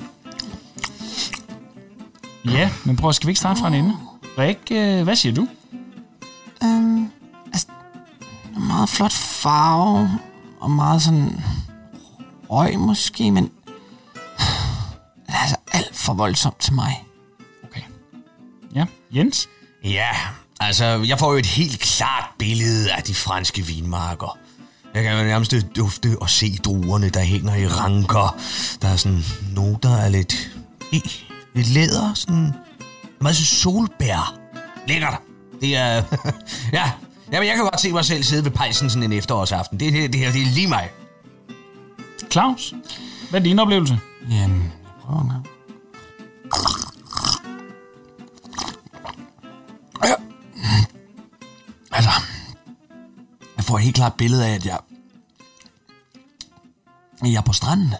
Ja, 2.45 2.69
men 2.85 2.95
prøv, 2.95 3.13
skal 3.13 3.27
vi 3.27 3.31
ikke 3.31 3.39
starte 3.39 3.59
fra 3.59 3.67
en 3.67 3.73
ende? 3.73 3.93
Rik, 4.37 4.57
øh, 4.71 5.03
hvad 5.03 5.15
siger 5.15 5.35
du? 5.35 5.47
Um, 6.61 7.11
meget 8.59 8.89
flot 8.89 9.13
farve, 9.13 10.19
og 10.59 10.71
meget 10.71 11.01
sådan 11.01 11.43
røg 12.49 12.79
måske, 12.79 13.31
men 13.31 13.43
det 13.43 13.51
er 15.27 15.41
altså 15.41 15.55
alt 15.71 15.95
for 15.95 16.13
voldsomt 16.13 16.59
til 16.59 16.73
mig. 16.73 17.03
Ja, 18.75 18.85
Jens? 19.15 19.49
Ja, 19.83 20.09
altså, 20.59 20.85
jeg 20.85 21.19
får 21.19 21.31
jo 21.31 21.37
et 21.37 21.45
helt 21.45 21.79
klart 21.79 22.29
billede 22.39 22.91
af 22.91 23.03
de 23.03 23.15
franske 23.15 23.61
vinmarker. 23.61 24.37
Jeg 24.93 25.03
kan 25.03 25.17
jo 25.17 25.23
nærmest 25.23 25.55
dufte 25.75 26.17
og 26.21 26.29
se 26.29 26.57
druerne, 26.57 27.09
der 27.09 27.19
hænger 27.19 27.55
i 27.55 27.67
ranker. 27.67 28.37
Der 28.81 28.87
er 28.87 28.95
sådan 28.95 29.23
noter 29.51 29.97
af 29.97 30.11
lidt, 30.11 30.51
lidt 31.55 31.69
læder, 31.69 32.13
sådan 32.13 32.53
meget 33.21 33.37
så 33.37 33.45
solbær. 33.45 34.39
Lækkert. 34.87 35.19
Det 35.61 35.75
er, 35.75 36.03
ja, 36.77 36.91
Jamen, 37.33 37.47
jeg 37.47 37.55
kan 37.55 37.63
godt 37.63 37.81
se 37.81 37.91
mig 37.91 38.05
selv 38.05 38.23
sidde 38.23 38.43
ved 38.43 38.51
pejsen 38.51 38.89
sådan 38.89 39.03
en 39.03 39.17
efterårsaften. 39.17 39.79
Det, 39.79 39.93
det, 39.93 40.13
det 40.13 40.21
her, 40.21 40.31
det 40.31 40.41
er 40.41 40.45
lige 40.45 40.67
mig. 40.67 40.89
Claus, 42.31 42.73
hvad 43.29 43.39
er 43.39 43.43
din 43.43 43.59
oplevelse? 43.59 43.99
Jamen, 44.29 44.61
jeg 44.61 44.91
prøver 45.01 45.29
gang. 45.29 45.47
Ja. 50.05 50.15
Altså, 51.91 52.11
jeg 53.57 53.63
får 53.65 53.77
et 53.77 53.83
helt 53.83 53.95
klart 53.95 54.13
billede 54.13 54.47
af, 54.47 54.55
at 54.55 54.65
jeg, 54.65 54.79
jeg 57.23 57.33
er 57.33 57.41
på 57.41 57.53
stranden. 57.53 57.93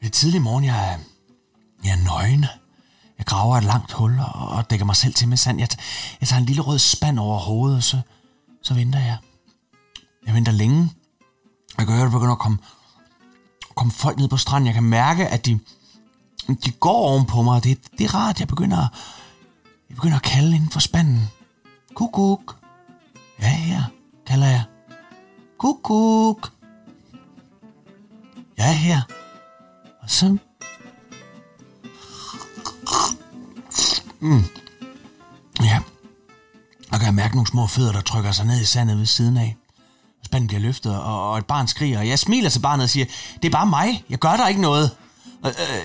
Det 0.00 0.06
er 0.06 0.10
tidlig 0.10 0.42
morgen, 0.42 0.64
jeg 0.64 0.92
er, 0.92 0.98
jeg 1.84 1.92
er 1.92 2.04
nøgen. 2.04 2.46
Jeg 3.18 3.26
graver 3.26 3.56
et 3.56 3.64
langt 3.64 3.92
hul 3.92 4.18
og, 4.20 4.48
og 4.48 4.70
dækker 4.70 4.86
mig 4.86 4.96
selv 4.96 5.14
til 5.14 5.28
med 5.28 5.36
sand. 5.36 5.58
Jeg, 5.58 5.68
jeg 6.20 6.28
tager 6.28 6.40
en 6.40 6.46
lille 6.46 6.62
rød 6.62 6.78
spand 6.78 7.18
over 7.18 7.38
hovedet, 7.38 7.76
og 7.76 7.82
så, 7.82 8.00
så 8.62 8.74
venter 8.74 8.98
jeg. 8.98 9.16
Jeg 10.26 10.34
venter 10.34 10.52
længe. 10.52 10.92
Jeg 11.78 11.86
kan 11.86 11.94
høre, 11.94 12.06
at 12.06 12.12
der 12.12 12.18
begynder 12.18 12.32
at 12.32 12.38
komme, 12.38 12.58
komme 13.74 13.92
folk 13.92 14.18
ned 14.18 14.28
på 14.28 14.36
stranden. 14.36 14.66
Jeg 14.66 14.74
kan 14.74 14.82
mærke, 14.82 15.28
at 15.28 15.46
de, 15.46 15.60
de 16.64 16.70
går 16.70 17.08
oven 17.08 17.26
på 17.26 17.42
mig, 17.42 17.64
det, 17.64 17.78
det 17.98 18.04
er 18.04 18.14
rart. 18.14 18.40
Jeg 18.40 18.48
begynder, 18.48 18.88
jeg 19.88 19.96
begynder 19.96 20.16
at 20.16 20.22
kalde 20.22 20.56
inden 20.56 20.70
for 20.70 20.80
spanden. 20.80 21.28
Kukuk. 21.94 22.56
Ja, 23.40 23.58
ja, 23.68 23.84
kalder 24.26 24.46
jeg. 24.46 24.64
Kukuk. 25.58 26.52
Jeg 28.56 28.68
er 28.68 28.72
her. 28.72 29.00
Og 30.02 30.10
så... 30.10 30.36
Mm. 34.20 34.59
Kan 37.00 37.12
jeg 37.12 37.20
mærke 37.22 37.36
nogle 37.38 37.52
små 37.54 37.64
fødder, 37.76 37.92
der 37.98 38.04
trykker 38.10 38.32
sig 38.38 38.46
ned 38.50 38.58
i 38.66 38.68
sandet 38.74 38.96
ved 39.02 39.08
siden 39.18 39.36
af. 39.44 39.50
Spanden 40.26 40.48
bliver 40.50 40.64
løftet, 40.68 40.92
og, 41.10 41.16
og 41.30 41.34
et 41.42 41.46
barn 41.52 41.66
skriger, 41.74 41.98
og 42.02 42.06
jeg 42.12 42.18
smiler 42.26 42.50
til 42.52 42.62
barnet 42.68 42.84
og 42.88 42.92
siger, 42.94 43.06
det 43.40 43.46
er 43.48 43.54
bare 43.60 43.70
mig, 43.78 43.88
jeg 44.12 44.18
gør 44.24 44.34
der 44.40 44.46
ikke 44.52 44.64
noget. 44.70 44.86
Øh, 45.46 45.52
øh, 45.62 45.78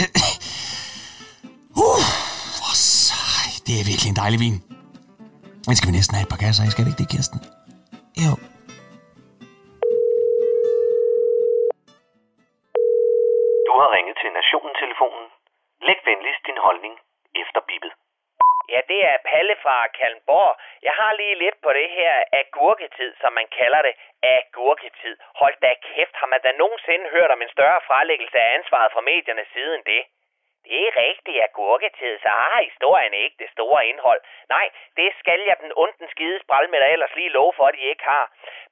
øh, 0.00 0.08
øh. 0.18 0.32
uh, 1.84 2.02
for 2.58 2.72
sej. 3.02 3.48
Det 3.66 3.74
er 3.80 3.84
virkelig 3.90 4.10
en 4.14 4.20
dejlig 4.22 4.40
vin. 4.44 4.56
Men 5.66 5.74
skal 5.76 5.88
vi 5.90 5.94
næsten 5.98 6.14
have 6.16 6.26
et 6.26 6.32
par 6.34 6.42
kasser 6.44 6.62
af, 6.64 6.68
skal 6.72 6.82
det 6.84 6.90
ikke 6.92 7.02
det, 7.02 7.10
Kirsten? 7.14 7.38
Jo. 8.24 8.32
Du 13.68 13.72
har 13.80 13.88
ringet 13.96 14.16
til 14.22 14.30
Nationen-telefonen. 14.38 15.24
Læg 15.86 15.98
venligst 16.08 16.42
din 16.48 16.58
holdning 16.66 16.94
efter 17.42 17.60
bippet. 17.68 17.92
Det 18.88 19.00
er 19.12 19.16
Palle 19.30 19.56
fra 19.64 19.76
Kalmborg. 19.98 20.52
Jeg 20.82 20.94
har 21.00 21.12
lige 21.12 21.34
lidt 21.44 21.58
på 21.62 21.70
det 21.78 21.88
her 21.90 22.14
agurketid, 22.32 23.10
som 23.20 23.32
man 23.32 23.46
kalder 23.58 23.82
det. 23.82 23.94
Agurketid. 24.22 25.16
Hold 25.40 25.56
da 25.62 25.74
kæft, 25.88 26.14
har 26.20 26.26
man 26.26 26.40
da 26.46 26.50
nogensinde 26.62 27.06
hørt 27.16 27.30
om 27.30 27.42
en 27.42 27.54
større 27.56 27.80
frelæggelse 27.88 28.38
af 28.38 28.54
ansvaret 28.54 28.92
fra 28.92 29.00
mediernes 29.00 29.48
side 29.54 29.74
end 29.74 29.84
det? 29.84 30.02
Det 30.68 30.80
er 30.88 31.00
rigtigt 31.06 31.42
agurketid, 31.48 32.18
så 32.24 32.28
har 32.28 32.62
historien 32.68 33.14
ikke 33.14 33.36
det 33.42 33.50
store 33.56 33.86
indhold. 33.86 34.20
Nej, 34.48 34.66
det 34.96 35.10
skal 35.20 35.40
jeg 35.48 35.56
den 35.60 35.72
onden 35.76 36.08
skide 36.14 36.38
spral 36.44 36.70
med 36.70 36.80
dig 36.80 36.90
ellers 36.92 37.14
lige 37.14 37.34
love 37.38 37.52
for, 37.56 37.66
at 37.66 37.74
de 37.74 37.90
ikke 37.92 38.04
har. 38.04 38.24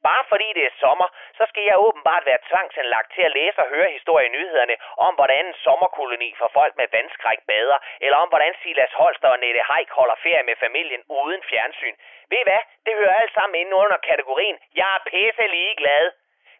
Bare 0.09 0.25
fordi 0.29 0.49
det 0.57 0.65
er 0.67 0.81
sommer, 0.81 1.09
så 1.39 1.45
skal 1.49 1.65
jeg 1.71 1.85
åbenbart 1.87 2.25
være 2.27 2.45
tvangsanlagt 2.49 3.13
til 3.15 3.23
at 3.23 3.35
læse 3.39 3.59
og 3.63 3.69
høre 3.75 3.91
historien 3.99 4.35
i 4.35 4.37
nyhederne 4.37 4.77
om, 4.97 5.15
hvordan 5.15 5.47
en 5.47 5.55
sommerkoloni 5.65 6.35
for 6.39 6.51
folk 6.59 6.77
med 6.77 6.89
vandskræk 6.93 7.41
bader, 7.47 7.79
eller 8.01 8.19
om, 8.23 8.29
hvordan 8.29 8.55
Silas 8.63 8.93
Holster 8.93 9.29
og 9.29 9.39
Nette 9.39 9.63
Heik 9.71 9.91
holder 9.91 10.17
ferie 10.23 10.43
med 10.43 10.57
familien 10.65 11.03
uden 11.09 11.43
fjernsyn. 11.51 11.97
Ved 12.31 12.39
I 12.39 12.47
hvad? 12.49 12.63
Det 12.87 12.95
hører 13.01 13.21
alt 13.23 13.35
sammen 13.35 13.61
ind 13.61 13.75
under 13.75 13.97
kategorien, 13.97 14.59
jeg 14.75 14.89
er 14.97 15.05
pisse 15.11 15.47
ligeglad. 15.47 16.05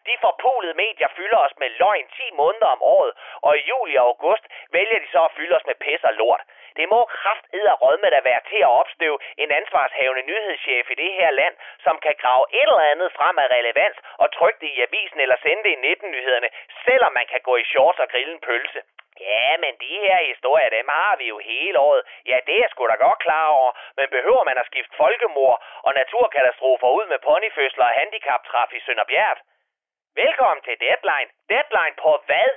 De 0.07 0.15
forpulede 0.21 0.73
medier 0.73 1.09
fylder 1.17 1.39
os 1.45 1.55
med 1.61 1.69
løgn 1.69 2.07
10 2.07 2.31
måneder 2.41 2.69
om 2.75 2.81
året, 2.81 3.13
og 3.41 3.57
i 3.57 3.67
juli 3.71 3.95
og 3.95 4.05
august 4.05 4.45
vælger 4.71 4.99
de 4.99 5.07
så 5.11 5.21
at 5.25 5.35
fylde 5.37 5.55
os 5.55 5.65
med 5.69 5.75
pis 5.75 6.03
og 6.03 6.13
lort. 6.13 6.41
Det 6.77 6.89
må 6.89 6.99
kraft 7.05 7.45
med 8.03 8.11
at 8.19 8.27
være 8.29 8.41
til 8.49 8.61
at 8.67 8.75
opstøve 8.81 9.17
en 9.37 9.51
ansvarshavende 9.59 10.23
nyhedschef 10.29 10.85
i 10.91 10.99
det 11.03 11.11
her 11.19 11.31
land, 11.31 11.55
som 11.85 11.95
kan 12.05 12.15
grave 12.23 12.45
et 12.59 12.69
eller 12.73 12.91
andet 12.93 13.09
frem 13.17 13.35
af 13.43 13.47
relevans 13.57 13.97
og 14.17 14.31
trykke 14.37 14.59
det 14.61 14.71
i 14.75 14.81
avisen 14.87 15.19
eller 15.19 15.37
sende 15.41 15.63
det 15.63 15.71
i 15.75 15.83
19-nyhederne, 15.87 16.49
selvom 16.85 17.11
man 17.13 17.27
kan 17.31 17.41
gå 17.41 17.55
i 17.57 17.69
shorts 17.71 17.99
og 17.99 18.09
grille 18.09 18.33
en 18.33 18.45
pølse. 18.47 18.81
Ja, 19.19 19.57
men 19.63 19.73
de 19.83 19.93
her 20.05 20.19
historier, 20.31 20.69
dem 20.69 20.87
har 20.89 21.15
vi 21.17 21.25
jo 21.33 21.37
hele 21.37 21.79
året. 21.79 22.03
Ja, 22.25 22.37
det 22.47 22.57
er 22.63 22.67
sgu 22.69 22.87
da 22.87 22.95
godt 22.95 23.19
klar 23.19 23.47
over. 23.47 23.71
Men 23.97 24.07
behøver 24.09 24.43
man 24.43 24.57
at 24.57 24.65
skifte 24.65 24.95
folkemord 24.97 25.63
og 25.87 25.93
naturkatastrofer 25.93 26.89
ud 26.97 27.05
med 27.07 27.19
ponyfødsler 27.19 27.85
og 27.85 27.97
handicaptræf 27.99 28.73
i 28.73 28.79
Sønderbjerg? 28.85 29.37
Velkommen 30.25 30.61
til 30.67 30.75
Deadline. 30.85 31.29
Deadline 31.53 31.95
på 32.03 32.11
hvad? 32.27 32.49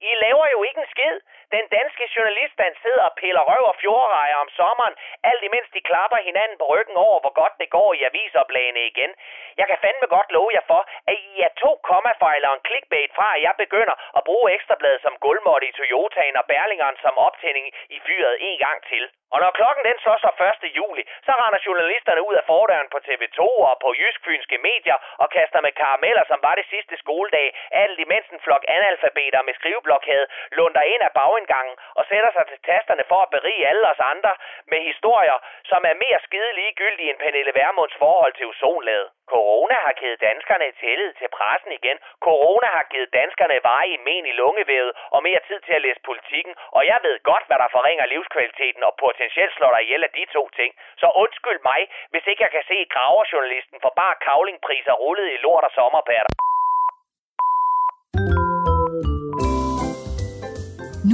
I 0.00 0.14
laver 0.24 0.46
jo 0.54 0.62
ikke 0.62 0.80
en 0.80 0.92
skid. 0.94 1.16
Den 1.56 1.66
danske 1.76 2.04
journaliststand 2.16 2.74
sidder 2.82 3.04
og 3.08 3.16
piller 3.20 3.44
røv 3.50 3.64
og 3.72 3.76
fjordrejer 3.82 4.36
om 4.44 4.48
sommeren, 4.58 4.94
alt 5.30 5.42
imens 5.48 5.68
de 5.74 5.80
klapper 5.80 6.16
hinanden 6.28 6.58
på 6.58 6.66
ryggen 6.72 6.96
over, 6.96 7.18
hvor 7.20 7.34
godt 7.42 7.54
det 7.60 7.70
går 7.70 7.90
i 7.94 8.02
avisoplagene 8.10 8.82
igen. 8.86 9.12
Jeg 9.60 9.66
kan 9.66 9.78
fandme 9.84 10.06
godt 10.16 10.32
love 10.32 10.50
jer 10.56 10.64
for, 10.72 10.82
at 11.10 11.16
I 11.30 11.40
er 11.46 11.52
to 11.62 11.70
kommafejl 11.90 12.44
og 12.48 12.54
en 12.54 12.66
clickbait 12.66 13.10
fra, 13.16 13.28
at 13.36 13.42
jeg 13.42 13.54
begynder 13.58 13.94
at 14.18 14.24
bruge 14.28 14.52
ekstrabladet 14.56 15.02
som 15.02 15.18
gulvmåtte 15.24 15.66
i 15.68 15.76
Toyotaen 15.78 16.36
og 16.40 16.44
Berlingeren 16.52 16.96
som 17.04 17.18
optænding 17.18 17.66
i 17.96 17.98
fyret 18.06 18.36
en 18.40 18.58
gang 18.58 18.78
til. 18.90 19.04
Og 19.34 19.38
når 19.44 19.50
klokken 19.58 19.84
den 19.88 19.98
så 20.04 20.12
så 20.24 20.30
1. 20.64 20.76
juli, 20.78 21.02
så 21.26 21.32
render 21.42 21.60
journalisterne 21.66 22.22
ud 22.28 22.34
af 22.40 22.44
fordøren 22.50 22.88
på 22.92 22.98
TV2 23.06 23.40
og 23.70 23.76
på 23.84 23.88
jysk-fynske 24.00 24.58
medier 24.70 24.98
og 25.22 25.30
kaster 25.36 25.60
med 25.66 25.72
karameller, 25.80 26.24
som 26.30 26.38
var 26.46 26.54
det 26.54 26.66
sidste 26.72 26.94
skoledag, 27.02 27.46
alt 27.70 27.98
imens 28.04 28.28
en 28.28 28.40
flok 28.46 28.64
analfabeter 28.68 29.42
med 29.42 29.54
blokade 29.86 30.26
lunder 30.58 30.84
ind 30.92 31.02
af 31.08 31.12
bagindgangen 31.18 31.76
og 31.98 32.02
sætter 32.10 32.30
sig 32.36 32.44
til 32.50 32.58
tasterne 32.70 33.04
for 33.10 33.20
at 33.22 33.32
berige 33.34 33.66
alle 33.70 33.84
os 33.92 34.02
andre 34.12 34.32
med 34.72 34.80
historier, 34.90 35.38
som 35.70 35.80
er 35.90 36.00
mere 36.04 36.20
skide 36.26 36.50
ligegyldige 36.60 37.10
end 37.10 37.18
Pernille 37.22 37.52
Vermunds 37.60 37.96
forhold 38.04 38.32
til 38.34 38.46
ozonlaget. 38.52 39.08
Corona 39.34 39.76
har 39.86 39.94
givet 40.00 40.20
danskerne 40.28 40.72
tillid 40.82 41.12
til 41.20 41.28
pressen 41.36 41.72
igen. 41.78 41.98
Corona 42.26 42.68
har 42.76 42.86
givet 42.92 43.12
danskerne 43.20 43.58
veje 43.62 43.96
men 44.08 44.26
i 44.26 44.32
lungevævet 44.40 44.92
og 45.14 45.22
mere 45.22 45.40
tid 45.48 45.60
til 45.66 45.74
at 45.78 45.82
læse 45.86 46.00
politikken. 46.10 46.54
Og 46.76 46.82
jeg 46.90 46.98
ved 47.06 47.16
godt, 47.30 47.44
hvad 47.46 47.58
der 47.62 47.74
forringer 47.76 48.06
livskvaliteten 48.06 48.82
og 48.88 48.94
potentielt 49.04 49.54
slår 49.54 49.72
dig 49.74 49.82
ihjel 49.82 50.04
af 50.04 50.10
de 50.18 50.24
to 50.36 50.42
ting. 50.58 50.70
Så 51.00 51.06
undskyld 51.22 51.60
mig, 51.70 51.80
hvis 52.10 52.26
ikke 52.26 52.42
jeg 52.42 52.50
kan 52.50 52.64
se 52.70 52.86
graverjournalisten 52.94 53.78
for 53.82 53.92
bare 53.96 54.14
kavlingpriser 54.26 54.92
rullet 54.92 55.28
i 55.32 55.36
lort 55.36 55.64
og 55.64 55.72
sommerpatter. 55.78 56.32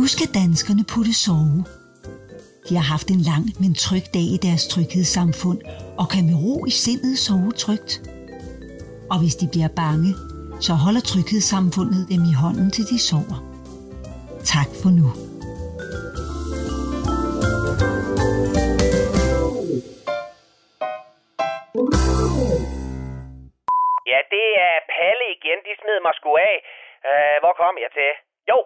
Nu 0.03 0.09
skal 0.17 0.31
danskerne 0.43 0.85
putte 0.95 1.15
sove. 1.25 1.59
De 2.67 2.73
har 2.79 2.87
haft 2.95 3.09
en 3.15 3.23
lang, 3.31 3.47
men 3.63 3.73
tryg 3.85 4.05
dag 4.17 4.29
i 4.37 4.39
deres 4.47 4.65
tryghedssamfund 4.73 5.61
og 6.01 6.07
kan 6.13 6.23
med 6.29 6.37
ro 6.45 6.55
i 6.71 6.75
sindet 6.85 7.15
sove 7.27 7.53
trygt. 7.65 7.93
Og 9.13 9.17
hvis 9.21 9.37
de 9.41 9.47
bliver 9.53 9.71
bange, 9.83 10.11
så 10.67 10.73
holder 10.85 11.03
tryghedssamfundet 11.11 12.03
dem 12.13 12.23
i 12.33 12.35
hånden 12.43 12.69
til 12.77 12.85
de 12.91 12.99
sover. 13.09 13.39
Tak 14.55 14.71
for 14.81 14.91
nu. 14.99 15.07
Ja, 24.11 24.19
det 24.35 24.47
er 24.67 24.77
Palle 24.93 25.27
igen. 25.37 25.59
De 25.67 25.73
smed 25.81 25.99
mig 26.07 26.15
sgu 26.19 26.31
af. 26.51 26.57
Uh, 27.11 27.37
hvor 27.43 27.55
kom 27.61 27.75
jeg 27.85 27.91
til? 27.99 28.13
Jo, 28.51 28.59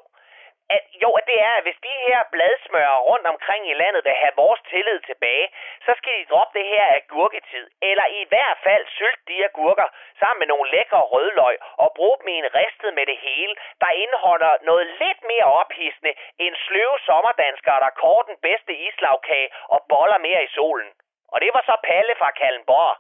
at, 0.75 0.83
jo, 1.05 1.11
at 1.19 1.25
det 1.31 1.39
er, 1.49 1.55
at 1.59 1.63
hvis 1.67 1.79
de 1.89 1.95
her 2.07 2.21
bladsmører 2.35 2.99
rundt 3.11 3.27
omkring 3.27 3.63
i 3.71 3.75
landet 3.83 4.05
vil 4.05 4.21
have 4.23 4.35
vores 4.37 4.61
tillid 4.71 5.01
tilbage, 5.01 5.47
så 5.87 5.93
skal 5.99 6.13
de 6.19 6.31
droppe 6.33 6.59
det 6.59 6.67
her 6.75 6.87
agurketid. 7.01 7.67
Eller 7.91 8.07
i 8.21 8.25
hvert 8.33 8.59
fald 8.67 8.85
sylte 8.99 9.23
de 9.29 9.45
agurker 9.45 9.89
sammen 10.21 10.39
med 10.41 10.49
nogle 10.53 10.71
lækre 10.71 11.01
rødløg 11.13 11.57
og 11.83 11.89
bruge 11.97 12.17
dem 12.21 12.29
i 12.29 12.39
en 12.43 12.55
ristet 12.61 12.95
med 12.95 13.07
det 13.07 13.19
hele, 13.29 13.55
der 13.83 13.91
indeholder 14.05 14.53
noget 14.63 14.87
lidt 15.03 15.21
mere 15.33 15.49
ophidsende 15.61 16.13
end 16.39 16.55
sløve 16.67 16.99
sommerdanskere, 17.07 17.81
der 17.85 17.99
kår 18.03 18.23
den 18.23 18.39
bedste 18.47 18.73
islagkage 18.89 19.49
og 19.75 19.79
boller 19.89 20.19
mere 20.19 20.45
i 20.45 20.55
solen. 20.57 20.91
Og 21.33 21.41
det 21.41 21.51
var 21.55 21.63
så 21.67 21.77
Palle 21.89 22.15
fra 22.19 22.31
Kallenborg. 22.31 22.97